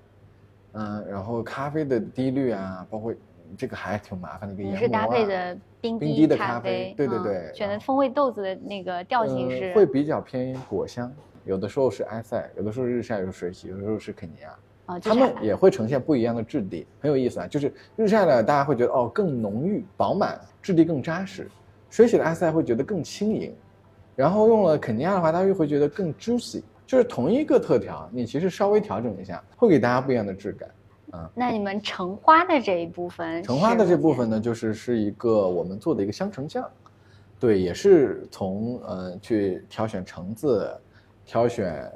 [0.73, 3.13] 嗯、然后咖啡的滴率啊，包括
[3.57, 4.79] 这个还挺麻烦的一个研磨、啊。
[4.79, 11.12] 你是搭配的冰冰滴滴的咖啡对对对选的风味豆子的那个调性呃是会比较偏果香，
[11.44, 14.56] 有的时候是埃塞，有的时候是日晒，有的时候是水洗，有的时候是肯尼亚。
[14.86, 17.48] 啊，就是它们也会呈现不一样的质地，很有意思啊。
[17.48, 21.46] 就是日晒呢，大家会觉得哦更浓郁、饱满，质地更扎实；
[21.89, 23.54] 水洗的埃塞会觉得更轻盈，
[24.15, 26.62] 然后用了肯尼亚的话，大家又会觉得更 juicy。
[26.86, 30.70] 就是同一个特调，你其实稍微调整一下，会给大家不一样的质感。
[31.34, 36.69] 那你们橙花的这一部分，橙花的这部分，呢，就是是一个我们做的一个香橙酱，
[37.39, 40.69] 对，也是从呃去挑选橙子，
[41.26, 41.91] 挑选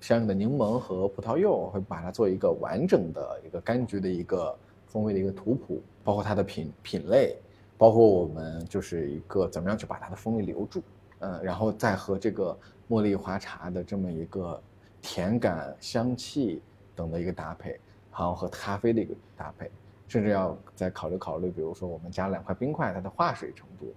[0.00, 4.56] 相应的柠檬和葡萄柚，会把它做一个完整的一个柑橘的一个
[4.86, 7.36] 风味的一个图谱，包括它的品品类，
[7.76, 10.82] 包括我们就是一个怎么样去把它的风味留住，
[11.18, 12.56] 嗯，然后再和这个
[12.88, 14.58] 茉莉花茶的这么一个
[15.02, 16.62] 甜感、香气
[16.94, 17.78] 等的一个搭配，
[18.18, 19.70] 然后和咖啡的一个搭配，
[20.08, 23.94] 甚至要再考虑考虑，比如说我们加两块冰块，它的化水程度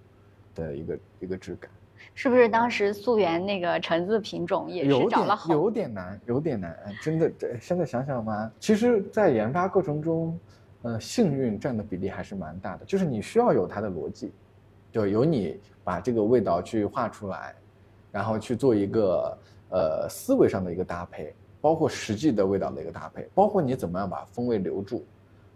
[0.54, 1.68] 的一个一个质感。
[2.14, 5.52] 是不是当时溯源那个橙子品种也是找了好？
[5.52, 7.30] 有点难，有点难，哎真的。
[7.36, 10.38] 这现在想想嘛，其实，在研发过程中，
[10.82, 12.84] 呃，幸运占的比例还是蛮大的。
[12.84, 14.32] 就是你需要有它的逻辑，
[14.92, 17.54] 就有你把这个味道去画出来，
[18.12, 19.38] 然后去做一个
[19.70, 25.02] 呃思维上的一个搭配，包括实际的味道的一个搭配，包括你怎么样把风味留住。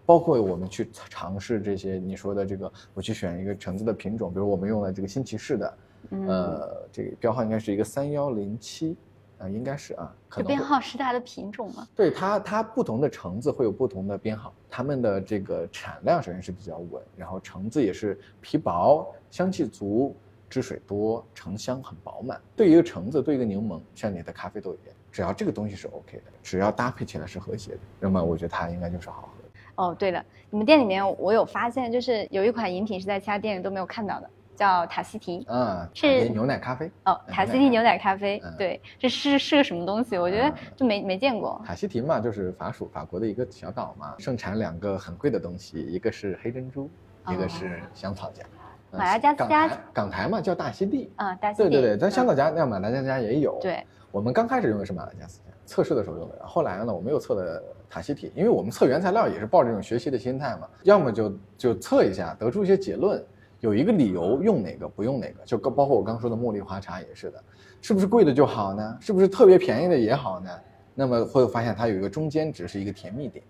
[0.06, 5.78] 包括我们去尝试这些你说的这个，我去选一个橙子的品种，比如我们用了这个新奇士的，
[6.10, 8.96] 嗯，呃，这个标号应该是一个三幺零七，
[9.38, 11.88] 啊，应该是啊，可能编号是它的品种吗？
[11.96, 20.14] 对它它不同的橙子会有不同的编号，它们的这个产量首先是比较稳，然后橙子也是皮薄、香气足、
[20.48, 22.40] 汁水多、橙香很饱满。
[22.54, 29.48] 对于一个橙子，对于一个柠檬，像你的咖啡豆一样，只要这个东西是 OK 的，只要搭配起来是和谐的，那么我觉得它应该就是好喝的。
[29.76, 35.42] 哦，对了，你们店里面我有发现，就是有一款饮品是在其他店里都没有看到的，叫塔西提。
[35.48, 36.90] 嗯，是哎牛奶咖啡。
[37.07, 40.18] 哦，嗯塔西提牛奶咖啡，嗯对，这是是个什么东西？
[40.18, 41.59] 我觉得嗯就没没见过。
[41.64, 46.90] 塔西提嘛，就是法属法国的一个小岛嘛，盛产两个很贵的东西，一个是黑珍珠，
[47.31, 48.42] 一个是香草荚。
[48.42, 48.55] 呃
[48.92, 63.22] 马达加斯港加台港台嘛叫大溪地，啊，大溪地对对对，咱香嗯草荚那马达加斯加也有。，对，我们刚开始用的是马达加斯加，测试的时候用的，后来呢，我们又测的塔希提，因为我们测原材料也是抱着这种学习的心态嘛，要么就就测一下，得出一些结论，
[63.61, 67.42] 有一个理由用哪个不用哪个，就包括我刚说的茉莉花茶也是的，
[67.83, 68.96] 是不是贵的就好呢？
[69.01, 70.51] 是不是特别便宜的也好呢？
[70.94, 73.44] 那么会发现它有一个中间值是一个甜蜜点，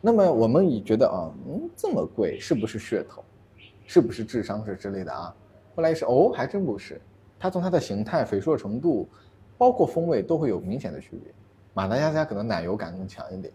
[0.00, 3.22] 那么我们也觉得啊，嗯，这么贵是不是噱头？
[3.92, 5.34] 是不是智商是之类的啊？
[5.76, 6.98] 后来一是哦，还真不是，
[7.38, 9.06] 它从它的形态、肥硕程度，
[9.58, 11.30] 包括风味都会有明显的区别。
[11.74, 13.52] 马达加斯加可能奶油感更强一点，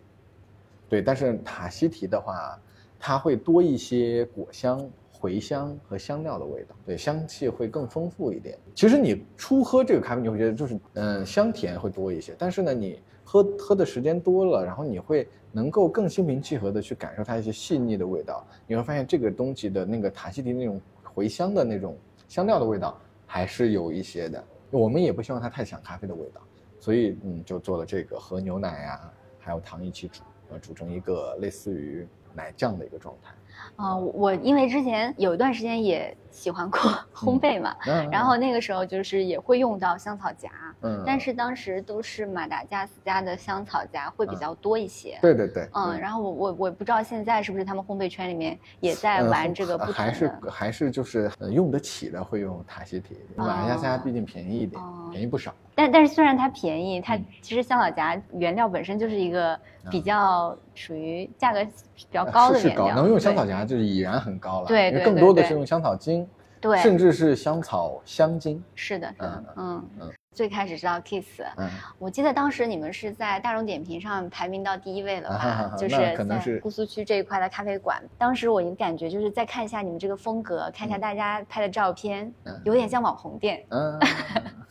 [0.87, 2.55] 对，但是塔希提的话，
[2.99, 4.87] 它会多一些果香、
[5.19, 8.55] 茴香和香料的味道，对，香气会更丰富一点。
[8.75, 20.79] 其实你初喝这个咖啡，你会觉得就是嗯、香甜会多一些，但是呢，你喝喝的时间多了，然后你会能够更心平气和的去感受它一些细腻的味道，你会发现这个东西的那个塔西提那种
[21.13, 21.97] 茴香的那种
[22.29, 24.41] 香料的味道还是有一些的。
[24.71, 26.39] 我们也不希望它太像咖啡的味道，
[26.79, 33.33] 所以嗯，就做了这个和牛奶呀、还有糖一起煮，呃，煮成一个类似于奶酱的一个状态。
[33.75, 36.79] 啊、我因为之前有一段时间也喜欢过
[37.13, 40.49] 烘焙嘛，嗯然后那个时候就是也会用到香草荚，
[40.81, 45.17] 嗯，但是当时都是马达加斯加的香草荚会比较多一些。
[45.21, 55.53] 对对对，嗯，然后我我我不知道现在是不是他们烘焙圈里面也在呃玩这个不同的，还是还是就是呃用得起的会用塔西提，马达加斯加毕竟便宜一点，哦便宜不少。
[55.73, 59.59] 但但是虽然它便宜，它嗯其实香草荚原料本身就是一个
[59.89, 61.63] 比较属于价格
[61.95, 66.27] 比较呃高的原料，是是高，能用香草荚就是已然很高了，对对对对多的是用香草精，
[66.59, 68.63] 对，甚至是香草香精。
[68.75, 75.75] 是的，是的，嗯嗯最开始知道 Kiss，嗯，我记得当时你们是在大众点评上排名到第一位了吧？
[75.75, 77.99] 就是在姑苏区这一块的咖啡馆。
[78.19, 83.65] 当时我一个感觉就是再看一下你们这个风格，看一下嗯大家拍的照片，嗯有点像网红店。
[83.69, 83.99] 嗯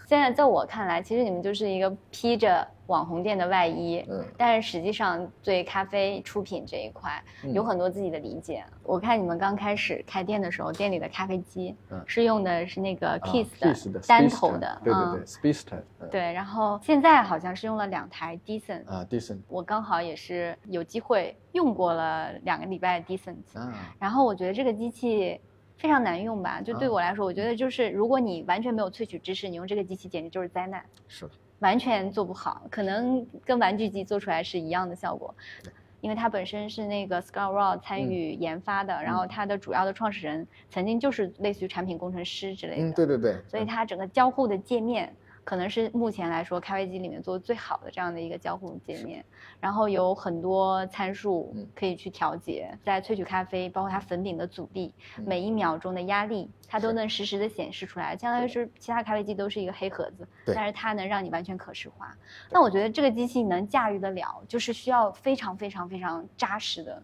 [0.07, 8.65] 现在在我看来，其实你们就是一个披着网红店的外衣，嗯但是实际上对咖啡出品这一块嗯有很多自己的理解。
[8.85, 25.41] 我看你们刚开始开店的时候，店里的咖啡机嗯是用的是那个啊 Kiss，Kiss 的单头的，对对嗯对，Speedster，嗯对，然后现在好像是用了两台 Decent，、啊，Decent 我刚好也是有机会用过了两个礼拜 Decent，、啊，然后我觉得这个机器
[25.77, 26.91] 非常难用吧，就对啊。
[26.91, 35.73] 我来说，我觉得就是如果你完全没有萃取知识，你用这个机器简直就是灾难，是的，完全做不好，可能跟玩具机做出来是一样的效果对。
[36.03, 45.13] 因为它本身是那个 Scott Raw 参与研发的，然后它的主要的创始人曾经就是类似于产品工程师之类的，嗯，对对对，所以它整个交互的界面
[45.47, 49.25] 可能是目前来说咖啡机里面做的最好的这样的一个交互界面，
[49.61, 51.65] 然后有很多参数嗯。
[51.73, 55.25] 可以去调节，在萃取咖啡，包括它粉饼的阻力，嗯。
[55.25, 62.13] 每一秒钟的压力，它都能实时的显示出来，相当于是其他咖啡机都是一个黑盒子，但是它能让你完全可视化。
[62.51, 67.01] 那我觉得这个机器能驾驭得了，就是需要非常非常非常扎实的，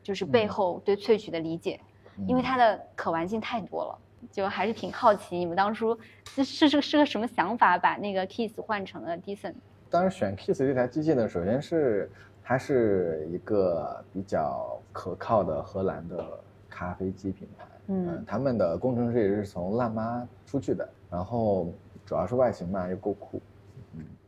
[0.00, 0.48] 就是背嗯。
[0.48, 1.80] 后对萃取的理解。
[2.28, 3.98] 因为嗯它的可玩性太多了，
[4.30, 9.54] 就还是挺好奇你们当初是是是是个什么想法，把那个 Kiss 换成了 Decent？
[9.88, 12.10] 当时选 Kiss 这台机器呢，首先是
[12.42, 21.72] 它是一个比较可靠的荷兰的咖啡机品牌，嗯他们的工程师也是从辣妈出去的，然后
[22.06, 23.40] 主要是外形嘛又够酷，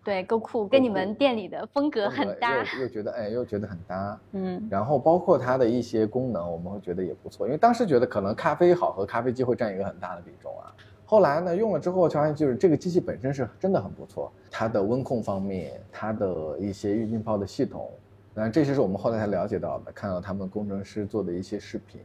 [0.04, 2.64] 对，够酷，跟你们店里的风格很搭。
[2.76, 10.74] 又又觉得哎又觉得很搭，嗯然后包括它的一些功能，我们会觉得也不错，因为当时觉得可能咖啡好和，咖啡机会占一个很大的比重啊。
[11.04, 17.88] 后来呢，用了之后，发现就是这个机器本身是真的很不错，它的温控方面，它的一些预浸泡的系统，
[18.34, 22.00] 当然这些是我们后来才了解到的，看到他们工程师做的一些视频，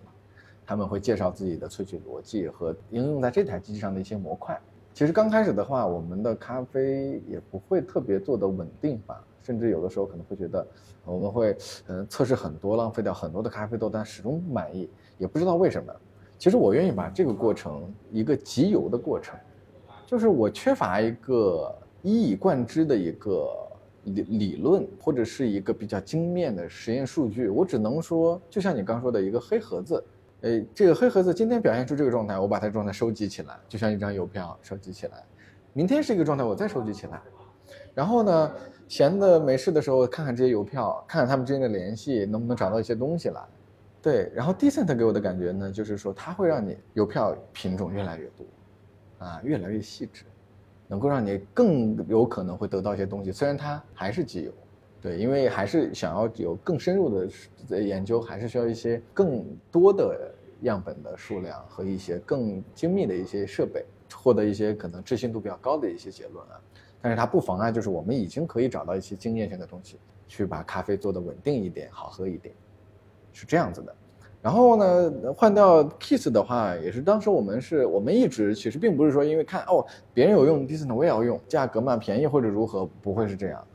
[0.65, 4.60] 他们会介绍自己的萃取逻辑和应用在这台机器上的一些模块。
[4.97, 10.67] 其实刚开始的话，我们的咖啡也不会特别做的稳定吧，甚至有的时候可能会觉得，
[11.05, 11.55] 我们会
[11.86, 15.93] 嗯测试很多，浪费掉很多的咖啡豆，但始终不满意，也不知道为什么。
[16.39, 19.39] 其实我愿意把这个过程一个集邮的过程，
[20.07, 23.47] 就是我缺乏一个一以贯之的一个
[24.03, 30.03] 理理论，或者是一个比较精面的实验数据，我只能说，就像你刚说的一个黑盒子，
[30.41, 35.23] 诶，这个黑盒子今天表现出这个状态，我把它状态收集起来，就像一张邮票收集起来，
[35.73, 37.19] 明天是一个状态，我再收集起来，
[37.95, 38.52] 然后呢，
[38.88, 43.41] 闲的没事的时候看看这些邮票，看看他们之间的联系，能不能找到一些东西来。
[44.00, 48.45] 对，然后 Decent 给我的感觉呢，就是说它会让你邮票品种越来越多，
[49.26, 50.23] 啊，越来越细致，
[50.88, 53.32] 能够让你更有可能会得到一些东西。
[53.32, 54.52] 虽然它还是集邮，
[55.08, 57.10] 对，因为还是想要有更深入
[57.70, 60.30] 的研究，还是需要一些更多的
[60.63, 66.60] 样本的数量和一些更精密的一些设备，获得一些可能置信度比较高的一些结论啊。
[67.02, 72.54] 但是它不妨碍，就是我们已经可以找到一些经验性的东西，去把咖啡做得稳定一点，好喝一点，
[73.32, 73.96] 是这样子的。
[74.41, 83.65] 然后呢，换掉 Kiss 的话，也是当时我们是我们一直其实并不是说因为看哦别人有用 d i s n 我也要用，价格嘛便宜或者如何，不会是这样。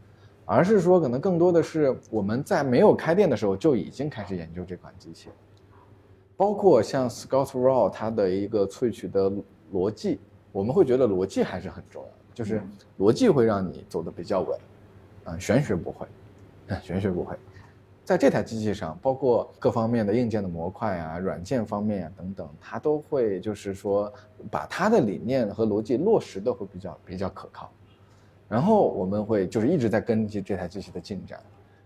[0.44, 5.28] 而是说，可能更多的是我们在没有开店的时候就已经开始研究这款机器，
[6.36, 9.30] 包括像 Scott Raw 它的一个萃取的
[9.72, 10.18] 逻辑，
[10.50, 12.60] 我们会觉得逻辑还是很重要的，就是
[12.98, 14.58] 逻辑会让你走得比较稳，
[15.24, 16.06] 啊，玄学不会，
[16.82, 17.36] 玄学不会，
[18.04, 24.12] 在这台机器上，包括各方面的硬件的模块啊、软件方面啊等等，它都会就是说
[24.50, 27.70] 把它的理念和逻辑落实的会比较比较可靠。
[28.52, 31.40] 然后我们会就是一直在跟进这台机器的进展，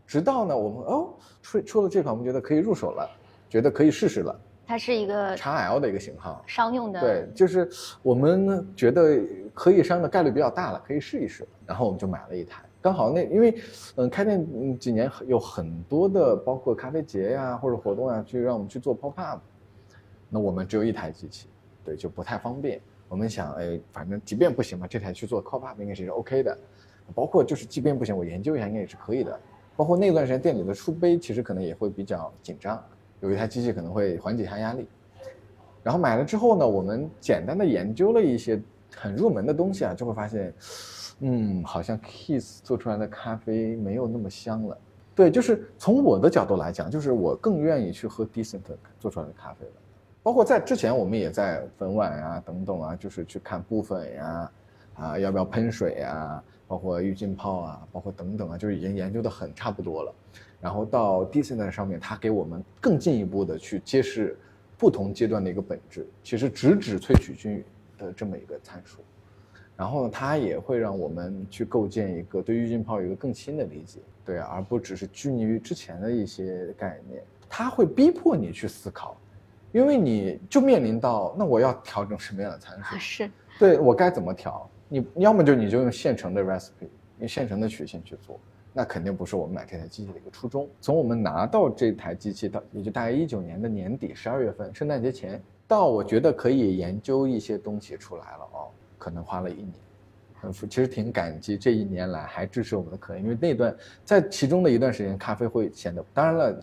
[0.05, 3.09] 直到呢我们哦出出了这款，我们觉得可以入手了，
[3.49, 4.37] 觉得可以试试了。
[4.67, 7.01] 它是一个 x L 的一个型号，商用的。
[7.01, 7.71] 对，就是
[8.03, 9.21] 我们觉得
[9.55, 11.47] 可以商的概率比较大了，可以试一试。
[11.65, 13.57] 然后我们就买了一台，刚好那因为
[13.95, 19.41] 嗯开店几年有很多的包括咖啡节呀或者活动啊，去让我们去做 pop up，
[20.29, 21.47] 那我们只有一台机器，
[21.85, 22.81] 对，就不太方便。
[23.09, 26.57] 我们想，哎，反正即便不行嘛，这台去做 cop up 应该是 OK 的。
[27.15, 29.39] 包括就是即便不行，我研究一下应该也是可以的。
[29.77, 32.83] 包括那段时间店里的出杯其实可能也会比较紧张，
[33.21, 34.89] 有一台机器可能会缓解一下压力。
[35.85, 38.61] 然后买了之后呢，我们简单的研究了一些
[38.97, 40.53] 很入门的东西啊，就会发现，
[41.21, 44.77] 嗯，好像 Kiss 做出来的咖啡没有那么香了。
[45.15, 48.63] 对，就是从我的角度来讲，就是我更愿意去喝 Decent
[48.99, 49.73] 做出来的咖啡了。
[50.27, 54.53] 包括在之前，我们也在粉碗啊等等啊，就是去看部分呀，
[54.97, 60.13] 啊要不要喷水呀，包括预浸泡啊，包括等等啊，就是已经研究的很差不多了。
[60.61, 64.37] 然后到 d c n 上面，它给我们更进一步的去揭示
[64.77, 67.65] 不同阶段的一个本质，其实直指萃取均匀
[67.97, 69.03] 的这么一个参数。
[69.77, 77.23] 然后呢，它也会让我们去构建一个对预浸泡有一个更新的理解，对，而不只是拘泥于之前的一些概念。
[77.49, 79.17] 它会逼迫你去思考。
[79.73, 82.99] 因为你就面临到，那我要调整什么样的参数？
[82.99, 84.69] 是，对我该怎么调？
[84.89, 88.39] 你要么就你就用现成的 recipe，用现成的曲线去做，
[88.73, 90.69] 那肯定不是我们买这台机器的一个初衷。
[90.81, 99.73] 从我们拿到这台机器到，也就大概一九年的年底十二月份，圣诞节前，到我觉得可以研究一些东西出来了哦，可能花了一年。
[100.39, 103.75] 很，其实挺感激这一年来还支持我们的客人，因为那段
[104.05, 106.61] 在其中的一段时间，咖啡会显得，当然了，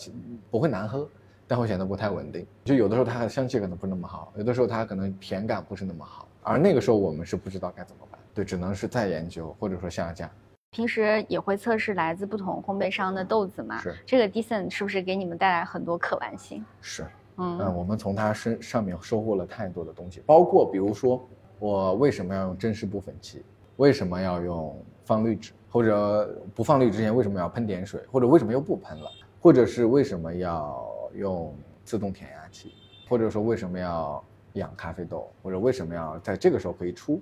[0.49, 1.09] 不会难喝。
[1.53, 10.27] 但会显得不太稳定，就有的时候它的香气可能不是那么好，有的时候它可能甜感不是那么好，而那个时候我们是不知道该怎么办，对，只能是再研究或者说下架。
[10.71, 13.77] 平时也会测试来自不同烘焙商的豆子嘛？
[13.77, 13.93] 是。
[14.03, 16.65] 这个 Decent 是不是给你们带来很多可玩性？
[16.81, 17.05] 是，
[17.37, 21.23] 嗯，我们从它身上面收获了太多的东西，包括比如说
[21.59, 29.07] 我为什么要用真实部粉剂，为什么要用放滤纸，或者不放滤之前为什么要喷点水，或者为什么又不喷了，
[29.39, 30.91] 或者是为什么要。
[31.15, 32.73] 用自动填压器，
[33.07, 34.23] 或者说为什么要
[34.53, 37.21] 养咖啡豆，或者为什么要在这个时候可以出，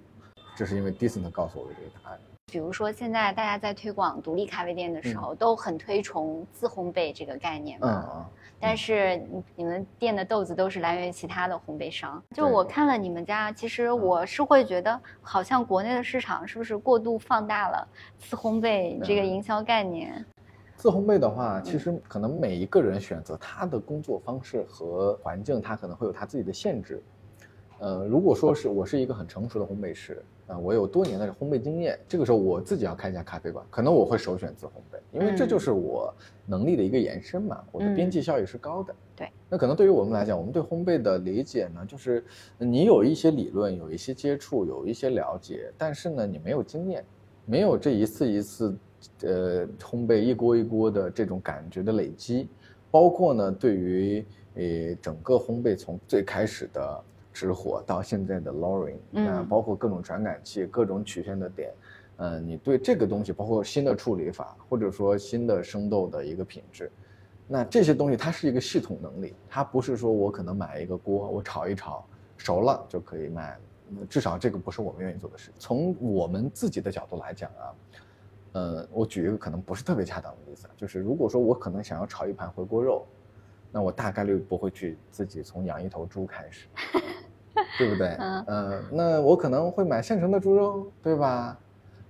[0.56, 2.20] 这是因为 Decent 告诉我的这个答案。
[2.52, 8.06] 比如说现在大家在推广独立咖啡店的时候，都很推崇自烘焙这个概念嘛。
[8.14, 8.26] 嗯
[8.64, 9.20] 但是
[9.56, 12.24] 你们店的豆子都是来源于其他的烘焙商。
[12.30, 17.88] 就我看了你们家，其实我是会觉得，好像国内的市场是不是过度放大了
[18.20, 20.24] 自烘焙这个营销概念？
[20.82, 27.00] 自烘焙的话，其实可能每一个人选择他的工作方式和环境，他可能会有他自己的限制。
[27.78, 36.12] 呃，如果说是我是一个很成熟的烘焙师，啊，我有多年的烘焙经验，这个时候我自己要开一家咖啡馆，可能我会首选自烘焙，因为这就是我
[36.48, 38.96] 能力的一个延伸嘛，我的边际效益是高的。
[39.16, 39.30] 对。
[39.50, 42.26] 那可能对于我们来讲，我们对烘焙的理解呢，就是
[42.58, 47.06] 你有一些理论，有一些接触，有一些了解，但是呢，你没有经验，
[47.46, 48.76] 没有这一次一次。
[49.22, 52.48] 呃，烘焙一锅一锅的这种感觉的累积，
[52.90, 61.72] 包括呢，对于呃整个烘焙从最开始的直火到现在的 lowering，那，包括各种传感器、各种曲线的点，
[62.18, 66.92] 嗯，你对这个东西，包括新的处理法，或者说新的生豆的一个品质，
[67.48, 72.06] 那这些东西它是一个系统能力，它不是说我可能买一个锅，我炒一炒
[72.38, 73.58] 熟了就可以卖，
[74.10, 75.50] 至少这个不是我们愿意做的事。
[75.58, 77.74] 从我们自己的角度来讲啊。
[78.54, 83.06] 呃，我举一个可能不是特别恰当的例子，就是如果说我可能想要炒一盘回锅肉，
[83.72, 86.68] 那我大概率不会去自己从养一头猪开始，
[87.78, 88.18] 对不对？
[88.48, 91.58] 嗯，那我可能会买现成的猪肉，对吧？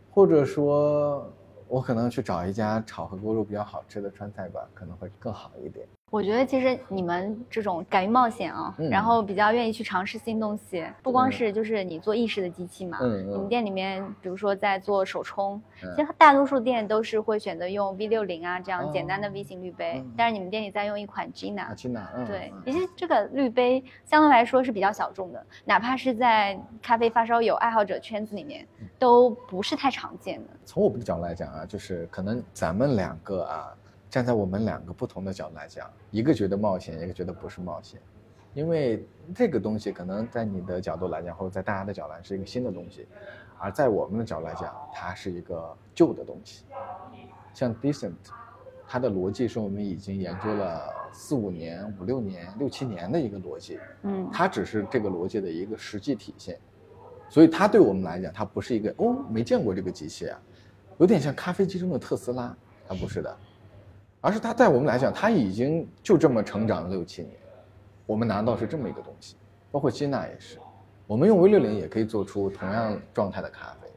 [0.10, 1.32] 或者说，
[1.68, 5.88] 我可能去找一家炒回锅肉比较好吃的川菜馆，可能会更好一点。
[6.12, 8.90] 我觉得其实你们这种敢于冒险啊，嗯。
[8.90, 15.94] 然后比较愿意去尝试新东西，不光是就是你做意式的机器嘛，你们店里面比如说在做手冲，嗯。
[15.96, 19.32] 其实大多数店都是会选择用 V 六零啊这样简单的哦。
[19.34, 20.14] V 型滤杯，嗯。
[20.18, 21.76] 但是你们店里在用一款啊 Gina。
[21.76, 28.88] ，Gina，嗯，对嗯，其实这个滤杯相对来说是比较小众的，哪怕是在咖啡发烧友爱好者圈子里面，嗯。
[29.00, 30.50] 都不是太常见的。
[30.66, 33.74] 从我们的角度来讲啊，就是可能咱们两个啊，
[34.12, 38.00] 站在我们两个不同的角度来讲，一个觉得冒险，一个觉得不是冒险，
[38.54, 43.08] 因为这个东西可能在你的角度来讲，或者在大家的角度来讲是一个新的东西，
[43.58, 46.66] 而在我们的角度来讲，它是一个旧的东西。
[47.54, 48.12] 像 Decent，
[48.86, 56.60] 它的逻辑是我们已经研究了四五年、五六年、六七年的一个逻辑，嗯，它只是这个逻辑的一个实际体现，
[57.30, 60.38] 所以它对我们来讲，它不是一个哦没见过这个机器啊，
[60.98, 62.54] 有点像咖啡机中的特斯拉，
[62.86, 63.38] 它不是的，
[64.22, 67.34] 而是它在我们来讲，它已经就这么成长了六七年，
[68.06, 69.36] 我们拿到是这么一个东西，
[69.72, 70.58] 包括基纳也是，
[71.08, 73.90] 我们用 V 六零也可以做出同样状态的咖啡，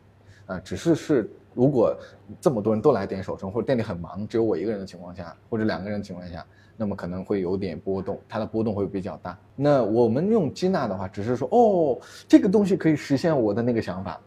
[0.46, 1.94] 啊，只是是如果
[2.40, 6.44] 这么多人都来点手冲，或者店里很忙，只有我一个人的情况下，或者两个人的情况下，
[6.76, 9.38] 那么可能会有点波动，它的波动会比较大。
[9.54, 14.18] 那我们用基纳的话，只是说哦，这个东西可以实现我的那个想法，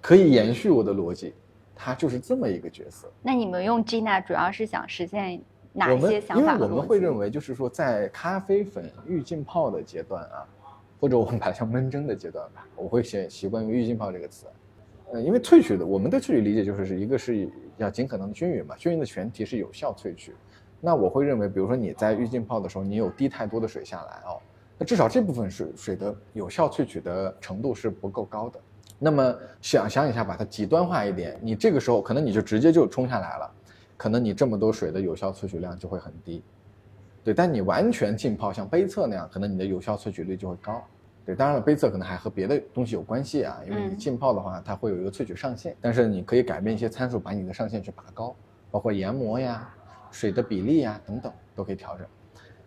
[0.00, 1.34] 可以延续我的逻辑，
[1.74, 3.10] 它就是这么一个角色。
[3.22, 5.40] 那你们用 Gina 主要是想实现
[5.72, 10.46] 哪些想因为法和逻辑我们会认为，就是说，在咖啡粉预浸泡的阶段啊，
[11.00, 14.46] 或者我们把它叫闷蒸的阶段吧，我会先习惯用预浸泡这个词。
[15.12, 20.32] 呃，因为萃取的，我们的萃取理解就是是一个是要尽可能的均匀嘛，均匀的前提是有效萃取。
[20.80, 24.40] 那我会认为，比如说你在预浸泡的时候，你有滴太多的水下来哦，
[24.78, 28.60] 那至少这部分水水的有效萃取的程度是不够高的。
[29.04, 33.52] 那么想想一下，把它极端化一点，你这个时候可能你就直接就冲下来了，
[33.98, 36.42] 可能你这么多水的有效萃取量就会很低。
[37.22, 40.82] 对，但你完全浸泡像杯测那样，可能你的有效萃取率就会高。
[41.26, 48.34] 对，当然了，杯测可能还和别的东西有关系啊，因为你嗯浸泡的话，它会有一个萃取上限，但是你可以改变一些参数，把你的上限去拔高，
[48.70, 49.68] 包括研磨呀、
[50.10, 52.06] 水的比例呀等等都可以调整。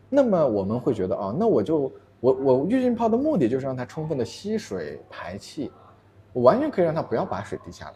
[0.08, 5.72] 那么我们会觉得哦，那我就我我预浸泡的目的就是让它充分的吸水排气，
[6.38, 7.94] 我完全可以让它不要把水滴下来，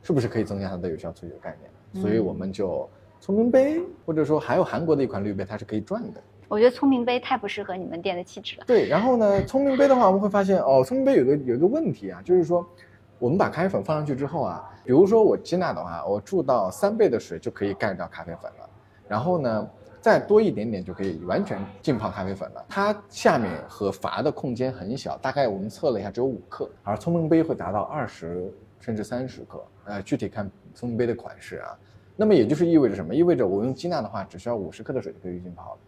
[0.00, 2.02] 是不是可以增加它的有效萃取概念？
[2.02, 2.88] 所以我们就
[3.20, 6.22] 聪明杯，或者说还有韩国的一款滤杯，它是可以转的。
[6.48, 8.64] 我觉得聪明杯太不适合你们店的气质了。
[8.66, 12.66] 对，然后呢，聪明杯的话，我们会发现哦，聪明杯有个有一个问题啊，就是说，
[13.18, 18.70] 我们把咖啡粉放上去之后啊，比如说我接纳的话，我注到三倍的水就可以盖掉咖啡粉了，
[19.06, 19.68] 然后呢，
[20.04, 22.62] 再多一点点就可以完全浸泡咖啡粉了。
[22.68, 31.78] 它下面和阀的空间很小，大概我们测了一下，只有五克，而聪明杯会达到二十甚至三十克，呃，具体看聪明杯的款式啊。
[32.16, 33.14] 那么也就是意味着什么？
[33.14, 35.78] 意味着我用基纳的话，只需要五十克的水就可以浸泡了。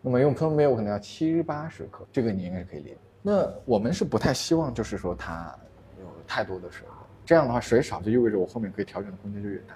[0.00, 2.96] 那么用聪明杯，我可能要七八十克，这个你应该是可以理解。
[3.20, 5.54] 那我们是不太希望，就是说它
[6.00, 6.86] 有太多的水，
[7.26, 9.74] 这样的话水少就意味着我后面可以调整的空间就越大。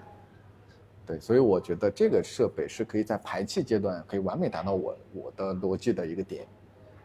[1.11, 6.46] 对，所以我觉得这个设备是可以在排气阶段可以完美达到我我的逻辑的一个点。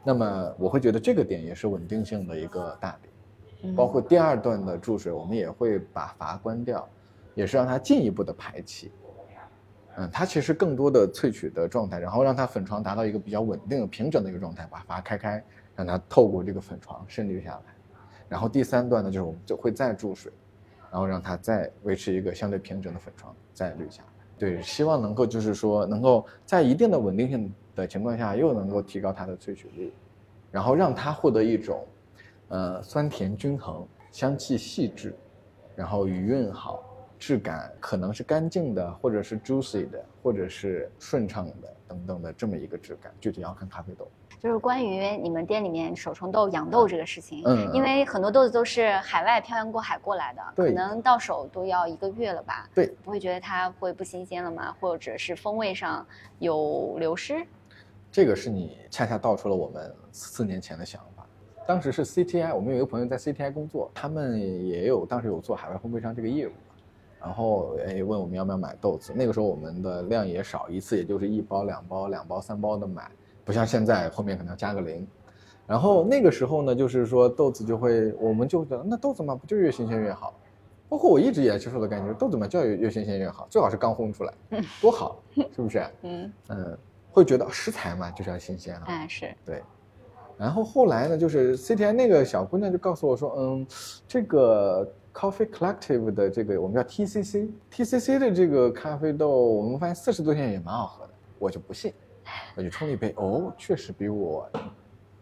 [0.03, 6.87] 那么我会觉得这个点也是稳定性的一个大点，包括第二段的注水，我们也会把阀关掉，
[7.33, 8.91] 也是让它进一步的排气。
[9.97, 15.43] 嗯，它其实更多的萃取的状态，然后让它粉床达到一个比较稳定平整的一个状态，把阀开开，
[15.75, 17.73] 让它透过这个粉床渗滤下来。
[18.29, 20.31] 然后第三段呢，就是我们就会再注水，
[20.91, 24.03] 然后让它再维持一个相对平整的粉床，再滤下。
[24.37, 29.93] 对，希望能够就是说，能够在一定的稳定性的情况下，又能够提高它的萃取率，
[30.51, 31.85] 然后让它获得一种，
[32.49, 35.15] 呃，酸甜均衡、香气细致，
[35.75, 36.83] 然后余韵好。
[37.17, 44.07] 质感可能是干净的，或者是 juicy 的，或者是顺畅的等等的这么一个质感，具体要看咖啡豆。
[44.39, 52.69] 就是关于你们店里面手冲豆养豆这个事情，嗯因为很多豆子都是海外漂洋过海过来的，对可能到手都要一个月了吧？
[52.73, 54.75] 对，不会觉得它会不新鲜了吗？
[54.79, 56.05] 或者是风味上
[56.39, 57.45] 有流失？
[58.11, 61.25] 这个是你恰恰道出了我们四年前的想法。
[61.67, 66.51] 当时是 CTI，我们有一个朋友在 CTI 工作，他们也有当时有做海外烘焙商这个业务。
[67.19, 73.09] 然后哎问我们要不要买豆子，那个时候我们的量也少，一次也就是一包、两包、两包、三包的买，
[73.43, 75.07] 不像现在后面可能要加个零。
[75.67, 80.33] 然后那个时候呢，就是说豆子就会，我们就觉得那豆子嘛，不就越新鲜越好？
[80.87, 84.33] 包括我一直也接受的感觉，豆子嘛就要越越新鲜越好，最好是刚烘出来，
[84.79, 85.83] 多好，是不是？
[86.03, 86.77] 嗯，嗯，
[87.11, 88.83] 会觉得食材嘛就是要新鲜啊。
[88.85, 89.63] 哎是，对，
[90.37, 93.67] 然后后来呢，就是 CTI 那个小姑娘就告诉我说，嗯，
[94.07, 101.93] 这个 Coffee Collective 的这个我们叫 TCC，TCC 的这个咖啡豆，我们发现四十多天也蛮好喝的，我就不信。
[102.55, 104.49] 我就冲了一杯，哦，确实比我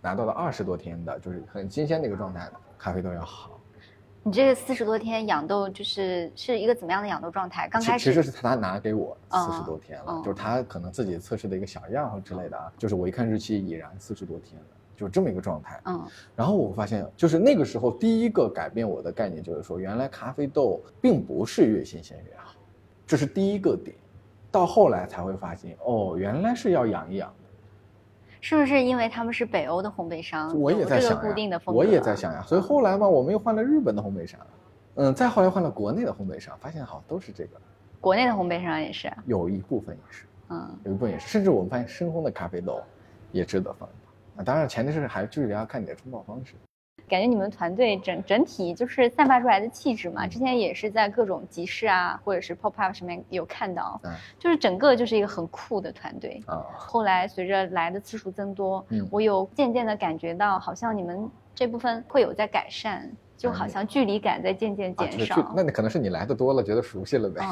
[0.01, 3.51] 拿到了二十多天的，就是很新鲜的一个状态的咖啡豆要好。
[4.23, 7.67] 你这个四十多天养豆，就是是一个怎么样的养豆状态？
[7.69, 12.71] 刚开始其实是他拿给我四十多天了，就是他可能自己测试的一个小样或之类的啊。
[12.79, 15.81] 就是我一看日期已然四十多天了，就是这么一个状态。
[15.85, 22.53] 嗯，然后我发现，就是那个时候第一个改变我的概念，就是说原来咖啡豆并不是越新鲜越好，
[23.05, 23.95] 这是第一个点。
[24.51, 27.33] 到后来才会发现，哦，原来是要养一养。
[28.39, 30.59] 是不是因为他们是北欧的烘焙商？
[30.59, 32.43] 我也在想呀，我也在想呀。
[32.45, 34.39] 所以后来嘛，我们又换了日本的烘焙商，
[34.95, 37.51] 嗯，再后来换了国内的烘焙商，发现好都是这个。
[38.01, 42.81] 国内的烘焙商也是，有一部分也是，嗯，有一部分也是，甚至我们发现深烘的咖啡豆
[43.31, 43.87] 也值得放。
[44.37, 46.53] 啊，当然前提是还具体要看你的冲泡方式。
[47.09, 54.01] 感觉你们团队整整体就是散发出来的气质嘛，之前也是在各种集市啊，或者是 pop up 上面有看到，
[54.39, 56.65] 就是整个就是一个很酷的团队啊。
[56.75, 63.11] 后来随着来的次数增多，我有渐渐的感觉到，好像你们这部分会有在改善。
[63.43, 67.43] 就好像距离感在渐渐减少，那你可能是你来的多了，觉得熟悉了呗？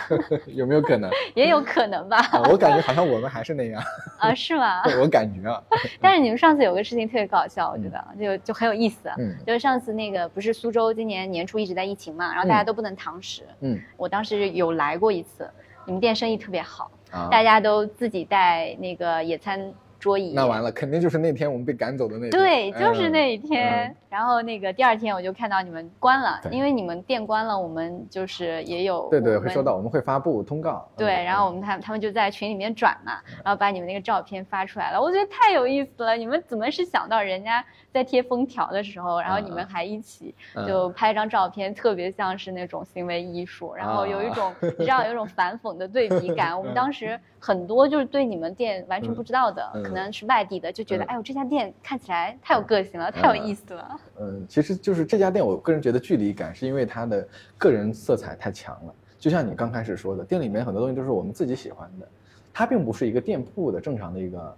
[0.46, 1.10] 有没有可能？
[1.34, 2.18] 也有可能吧。
[2.50, 3.82] 我感觉好像我们还是那样
[4.20, 4.34] 啊？
[4.36, 4.82] 是吗？
[5.00, 5.58] 我感觉啊。
[6.02, 9.08] 但是你们上次有个事情特别搞笑，我觉得就就很有意思。
[9.16, 13.44] 嗯，就是上次那个不是苏州今年年初一直在疫情嘛，然后大家都不能堂食。
[13.60, 15.48] 嗯，我当时有来过一次，
[15.86, 16.90] 你们店生意特别好，
[17.30, 19.72] 大家都自己带那个野餐。
[19.98, 22.30] 桌椅，那完了，肯定就是那天我们被赶走的那天。
[22.30, 23.94] 对，就是那一天。
[24.08, 30.88] 然后那个第二天我就看到你们关了，因为你们店关了，我们就是也有对对会收到，我们会发布通告。
[30.96, 36.16] 对，然后我们他他们就在群里面转嘛，然后把你们那个照片发出来了，我觉得太有意思了。
[36.16, 37.62] 你们怎么是想到人家
[37.98, 40.32] 在贴封条的时候，然后你们还一起
[40.64, 46.56] 就拍张照片，特别像是那种行为艺术，然后有一种你知道有一种反讽的对比感。
[46.56, 54.00] 我们当时很多就是对你们店完全不知道的，可能是外地的，就觉得哎呦这家店看起来太有个性了，太有意思了。
[54.20, 57.26] 嗯，其实就是这家店，我个人觉得距离感是因为它的
[57.58, 58.94] 个人色彩太强了。
[59.18, 62.06] 就像你刚开始说的，店里面很多东西都是我们自己喜欢的，
[62.54, 64.56] 它并不是一个店铺的正常的一个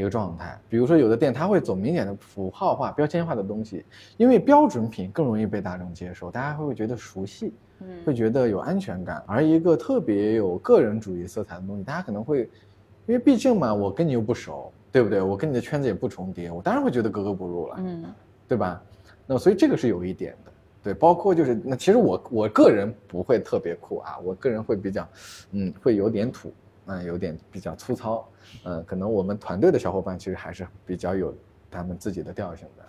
[0.00, 0.60] 一个状态。
[0.68, 3.84] 比如说有的店，它会走明显的符号化、标签化的东西，
[4.18, 9.22] 因为标准品更容易被大众接受，大家会觉得熟悉，嗯，会觉得有安全感。
[9.26, 12.42] 而一个特别有个人主义色彩的东西，大家可能会，
[13.06, 15.22] 因为毕竟嘛，我跟你又不熟，对不对？
[15.22, 18.04] 我跟你的圈子也不重叠，我当然会觉得格格不入了，嗯。
[18.48, 18.80] 对吧？
[19.26, 20.52] 那所以这个是有一点的，
[20.84, 25.08] 对，包括就是那其实我我个人不会特别酷啊，我个人会比较，
[25.50, 26.52] 嗯，会有点土，
[26.86, 28.28] 嗯，有点比较粗糙，
[28.64, 31.34] 嗯，可能我们团队的小伙伴其实还是比较有
[31.70, 32.84] 他们自己的调性的。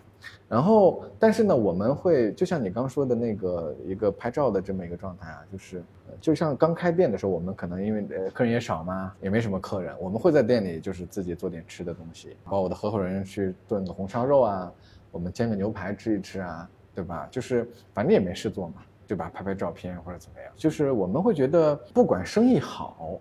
[0.49, 5.83] 然后，但是呢，我们会就像你刚说的那个一个拍照的这么一个状态啊，就是
[6.19, 14.71] 就像刚开店的时候，我们可能因为呃客人也少嘛，也没什么客人，我们会在店里就是自己做点吃的东西，包括我的合伙人去炖个红烧肉啊。
[15.09, 17.27] 我们煎个牛排吃一吃啊，对吧？
[17.31, 19.31] 就是反正也没事做嘛，对吧？
[19.33, 20.51] 拍拍照片或者怎么样。
[20.55, 23.19] 就是我们会觉得，不管生意好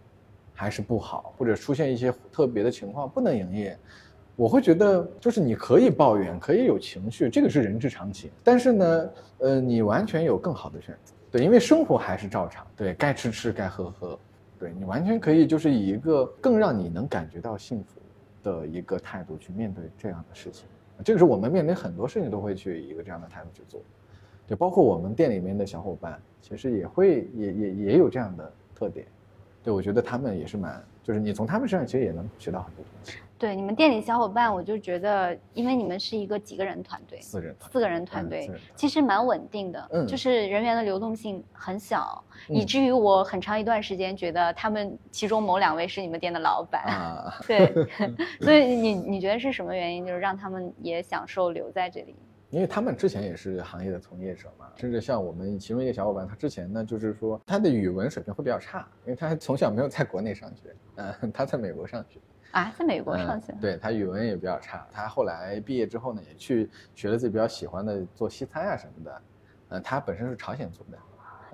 [0.57, 3.79] 还是不好，或者出现一些特别的情况不能营业，
[4.35, 8.31] 我会觉得就是你可以抱怨，可以有情绪，这个是人之常情。
[8.43, 14.19] 但是呢，呃，你完全有更好的选择，对，因为生活还是照常，对该吃吃，该喝喝，
[14.59, 18.01] 对你完全可以就是以一个更让你能感觉到幸福
[18.43, 20.67] 的一个态度去面对这样的事情。
[21.05, 23.83] 这个是我们面临很多事情都会去一个这样的态度去做，
[24.47, 29.07] 就包括我们店里面的小伙伴，其实也会也也也有这样的特点，
[29.67, 33.19] 对我觉得他们也是蛮，就是你从他们身上其实也能学到很多东西。
[33.37, 47.75] 对你们店里小伙伴，我就觉得，因为你们是一个几个人团队，四人，四个人团队，其实蛮稳定的，嗯，就是人员的流动性很小，以至于我很长一段时间觉得他们其中某两位是你们店的老板，啊，对，
[48.41, 52.15] 所以你你觉得是什么原因，就是让他们也享受留在这里？
[52.57, 62.19] 因为他们之前也是行业的从业者嘛，甚至像我们其中一个小伙伴，他之前呢就是说他的语文水平会比较差，因为他从小没有在国内上学，嗯，他在美国上学。
[62.53, 64.87] 啊，在美国上学，对他语文也比较差。
[64.91, 69.23] 他后来毕业之后呢，也去学了自己比较喜欢的做西餐啊什么的。
[69.69, 70.97] 嗯，他本身是朝鲜族的。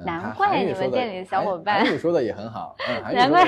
[0.05, 2.77] 难怪你们店里的小伙伴，韩语说的也很好。
[2.87, 3.45] 嗯， 难怪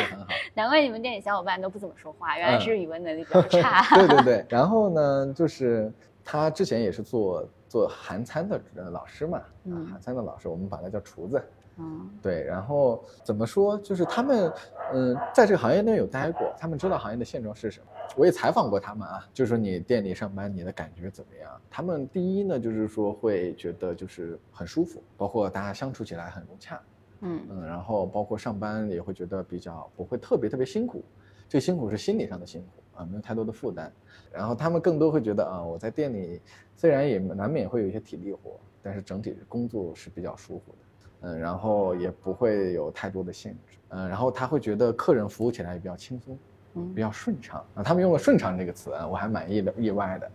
[0.55, 3.85] 难怪你们店里小伙伴都不怎么说话，原来是语文能力比较差。
[3.97, 5.93] 对对对，然后呢，就是
[6.25, 8.61] 他之前也是做做韩餐的
[8.91, 9.43] 老师嘛，
[9.91, 11.43] 韩餐的老师，我们把他叫厨子。
[11.77, 13.77] 嗯，对，然后怎么说？
[13.79, 14.53] 就是他们，
[14.93, 17.87] 嗯，在这个行业内有待过，他们知道行业的现状是什么。
[18.17, 21.51] 我也采访过他们啊，就是说你店里上班，你的感觉怎么样？
[21.69, 26.81] 他们第一呢，就是说会觉得就是很舒服，包括大家相处起来很融洽。
[27.23, 31.03] 嗯嗯，然后包括上班也会觉得比较不会特别特别辛苦，
[31.49, 33.93] 这辛苦是心理上的辛苦啊，没有太多的负担。
[34.33, 36.41] 然后他们更多会觉得啊，我在店里
[36.77, 40.79] 虽然也难免会有一些体力活，但是整体工作是比较舒服的。
[41.27, 43.79] 嗯，然后也不会有太多的限制。
[43.89, 46.39] 嗯，然后他会觉得客人服务起来也比较轻松，
[46.75, 47.83] 嗯，比较顺畅啊。
[47.83, 50.31] 他们用了“顺畅”这个词啊，我还蛮意的意外的。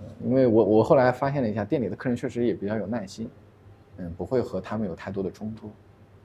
[0.00, 3.30] 嗯，因为我我后来发现了一下，店里的客人确实也比较有耐心，
[3.96, 5.70] 嗯，不会和他们有太多的冲突，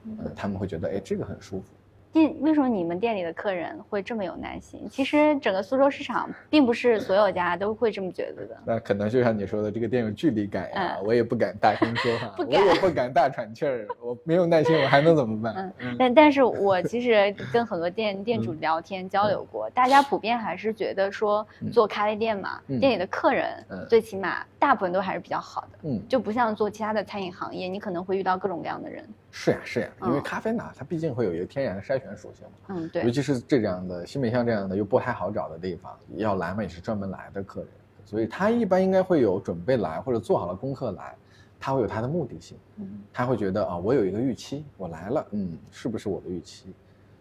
[0.04, 1.68] 嗯，他们会觉得哎，这个很舒服。
[2.14, 4.88] 店为什么你们店里的客人会这么有耐心？
[4.90, 8.58] 其实整个苏州市场并不是所有家都会这么觉得的。
[8.66, 15.74] 那可能就像你说的，这个店有距离感呀，我也不敢大声说话，我也不敢大喘气儿，我没有耐心，我还能怎么办？
[15.80, 29.08] 嗯，但但是我其实跟很多店 店主聊天交流过，大家普遍还是觉得说做咖啡店嘛，店里的客人最起码大部分都还是比较好的，嗯，就不像做其他的餐饮行业，你可能会遇到各种各样的人。
[29.30, 32.76] 是呀，是呀，因为咖啡呢，它毕竟会有一个天然的筛选属性嘛。
[32.76, 33.04] 嗯，对。
[33.04, 37.70] 尤其是这样的西北巷这样的又不太好找的地方，要来嘛也是专门来的客人，
[38.06, 41.16] 所以他一般应该会有准备来或者做好了功课来，
[41.60, 42.58] 他会有他的目的性。
[42.78, 46.74] 嗯，他会觉得啊，我有一个预期，我来了，嗯，是不是我的预期？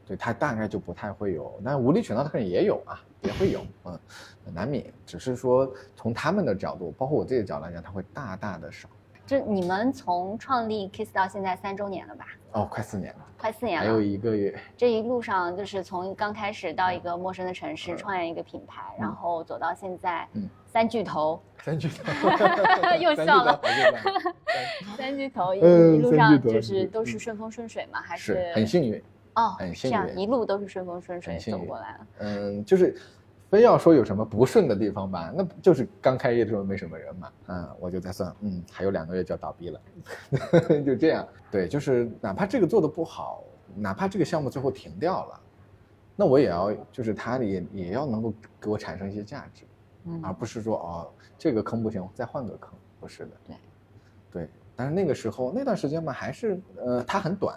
[0.06, 3.98] 对他大概就不太会有，但无理取闹的客人也有啊，也会有，嗯，
[4.54, 4.86] 难免。
[5.04, 8.88] 只是说从他们的角度，包括我自己的角度来讲，他会大大的少。
[9.26, 12.26] 就你们从创立 Kiss 到现在三周年了吧？
[12.52, 14.56] 哦，快四年了，快四年了，还有一个月。
[14.76, 22.30] 这一路上就是从刚开始到一个陌生的城市创业一个品牌，然后走到现在，嗯，三巨头， 三巨头，
[23.00, 23.60] 又 笑了，
[24.96, 29.02] 三巨头一路上就是都是顺风顺水嘛，还是很幸运
[29.34, 32.06] 哦，很幸运，一路都是顺风顺水走过来了。
[32.18, 32.96] 嗯，就是。
[33.48, 37.32] 非要说有什么不顺的地方吧，那就是刚开业的时候没什么人嘛。
[37.46, 39.80] 嗯，我就在算，嗯，还有两个月就要倒闭了，
[40.84, 41.26] 就这样。
[41.50, 43.44] 对，就是哪怕这个做的不好，
[43.76, 45.40] 哪怕这个项目最后停掉了，
[46.16, 49.64] 那我也要，就是它也也要能够给我产生一些价值，
[50.06, 53.30] 嗯，而不是说哦，这个坑不行，再换个坑，不是的。
[53.46, 53.56] 对，
[54.32, 54.48] 对。
[54.74, 57.56] 但是那个时候那段时间嘛，还是呃，它很短，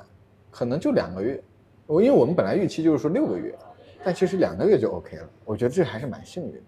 [0.52, 1.44] 可能就两个月。
[1.88, 3.58] 我因为我们本来预期就是说六个月。
[4.04, 6.62] 但其实两个月就 OK 了，我觉得这还是蛮幸运的。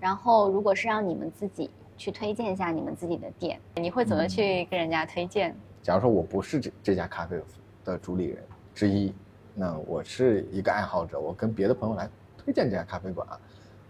[0.00, 5.54] 然后，如果是让你们自己去推荐一下你们自己的店，你会怎么去跟人家推荐？
[5.82, 7.40] 假如说我不是这这家咖啡
[7.84, 8.42] 的主理人
[8.74, 9.12] 之一，
[9.54, 13.26] 那我是一个爱好者，我跟别的朋友来推荐这家咖啡馆，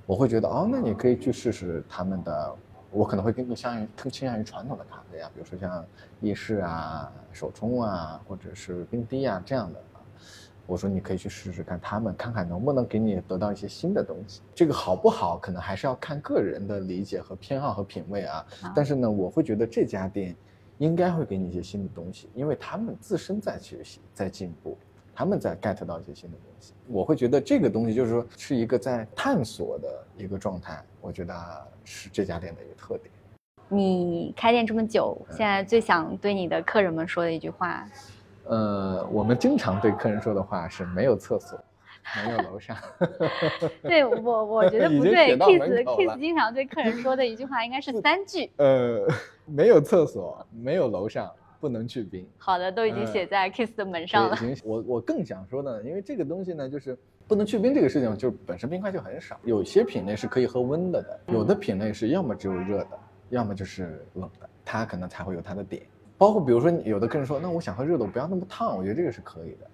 [0.07, 2.55] 我会觉得哦，那你可以去试试他们的，
[2.91, 5.85] 我可能会更向于更倾向于传统的咖啡啊，比如说像
[6.21, 9.81] 意式啊、手冲啊，或者是冰滴啊这样的。
[10.69, 14.43] 我说你可以去试试看，他们看看能不能给你得到一些新的东西。
[14.55, 18.45] 这个好不好，可能还是要看个人的理解和偏好和品味啊。
[18.77, 20.37] 但是呢，我会觉得这家店
[20.77, 24.77] 应该会给你一些新的东西，因为他们自身在学习，在进步，
[25.15, 26.75] 他们在 get 到一些新的东西。
[26.87, 29.89] 我会觉得这个东西就是说是一个在探索的
[30.19, 30.85] 一个状态。
[31.01, 31.35] 我觉得
[31.83, 33.11] 是这家店的一个特点。
[33.71, 37.89] 你开店这么久，现在最想对你的客人们说的一句话？
[38.49, 41.59] 呃，我们经常对客人说的话是没有厕所，
[42.25, 42.77] 没有楼上。
[43.83, 45.37] 对我，我觉得不对。
[45.37, 48.51] Kiss Kiss 经常对客人说的一句话应该是三句。
[48.57, 49.07] 呃，
[49.45, 51.31] 没有厕所，没有楼上，
[51.61, 52.27] 不能去冰。
[52.39, 54.39] 好的，都已经写在 Kiss 的门上了。
[54.65, 56.97] 我我更想说的，因为这个东西呢，就是
[57.27, 59.39] 不能去冰这个事情，就是本身冰块就很少。
[59.45, 65.83] 有些品类是可以喝温的的，有的品类是要么只有热的，要么就是冷的，它可能才会有它的点。
[66.19, 69.67] 包括比如说，有的客人说，那我想喝热的，我不要那么烫，我觉得这个是可以的。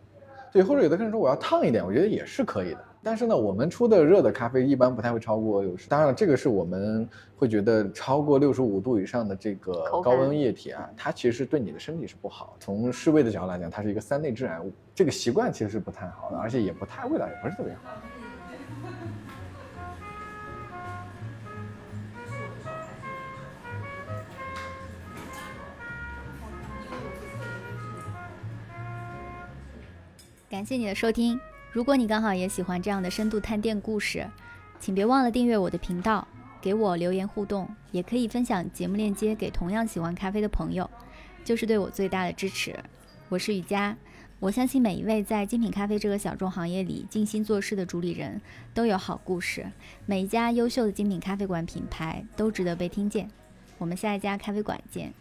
[0.53, 2.85] 对，或者有的客人说我要烫一点，我觉得也是可以的。
[3.03, 5.89] 但是呢，我们出的热的咖啡一般不太会超过六十。
[5.89, 12.57] 当然了，这个是我们会觉得超过六十五度以上的这个高温液体啊，它其实对你的身体是不好。
[12.61, 17.91] 从世卫的角度来讲，它是一个三类致癌物，这个习惯其实是不太好的，而且也不太味道也不是特别好。
[30.55, 31.41] 感谢你的收听。
[31.73, 34.25] 如果你刚好也喜欢这样的深度探店故事，
[34.79, 36.29] 请别忘了订阅我的频道，
[36.61, 40.89] 给我留言互动，也可以分享节目链接给同样喜欢咖啡的朋友，
[41.43, 42.73] 就是对我最大的支持。
[43.29, 43.97] 我是雨佳，
[44.39, 48.41] 我相信每一位在精品咖啡这个小众行业里尽心做事的主理人
[48.73, 49.67] 都有好故事，
[50.07, 53.29] 每一家优秀的精品咖啡馆品牌都值得被听见。
[53.77, 55.13] 我们下一家咖啡馆见。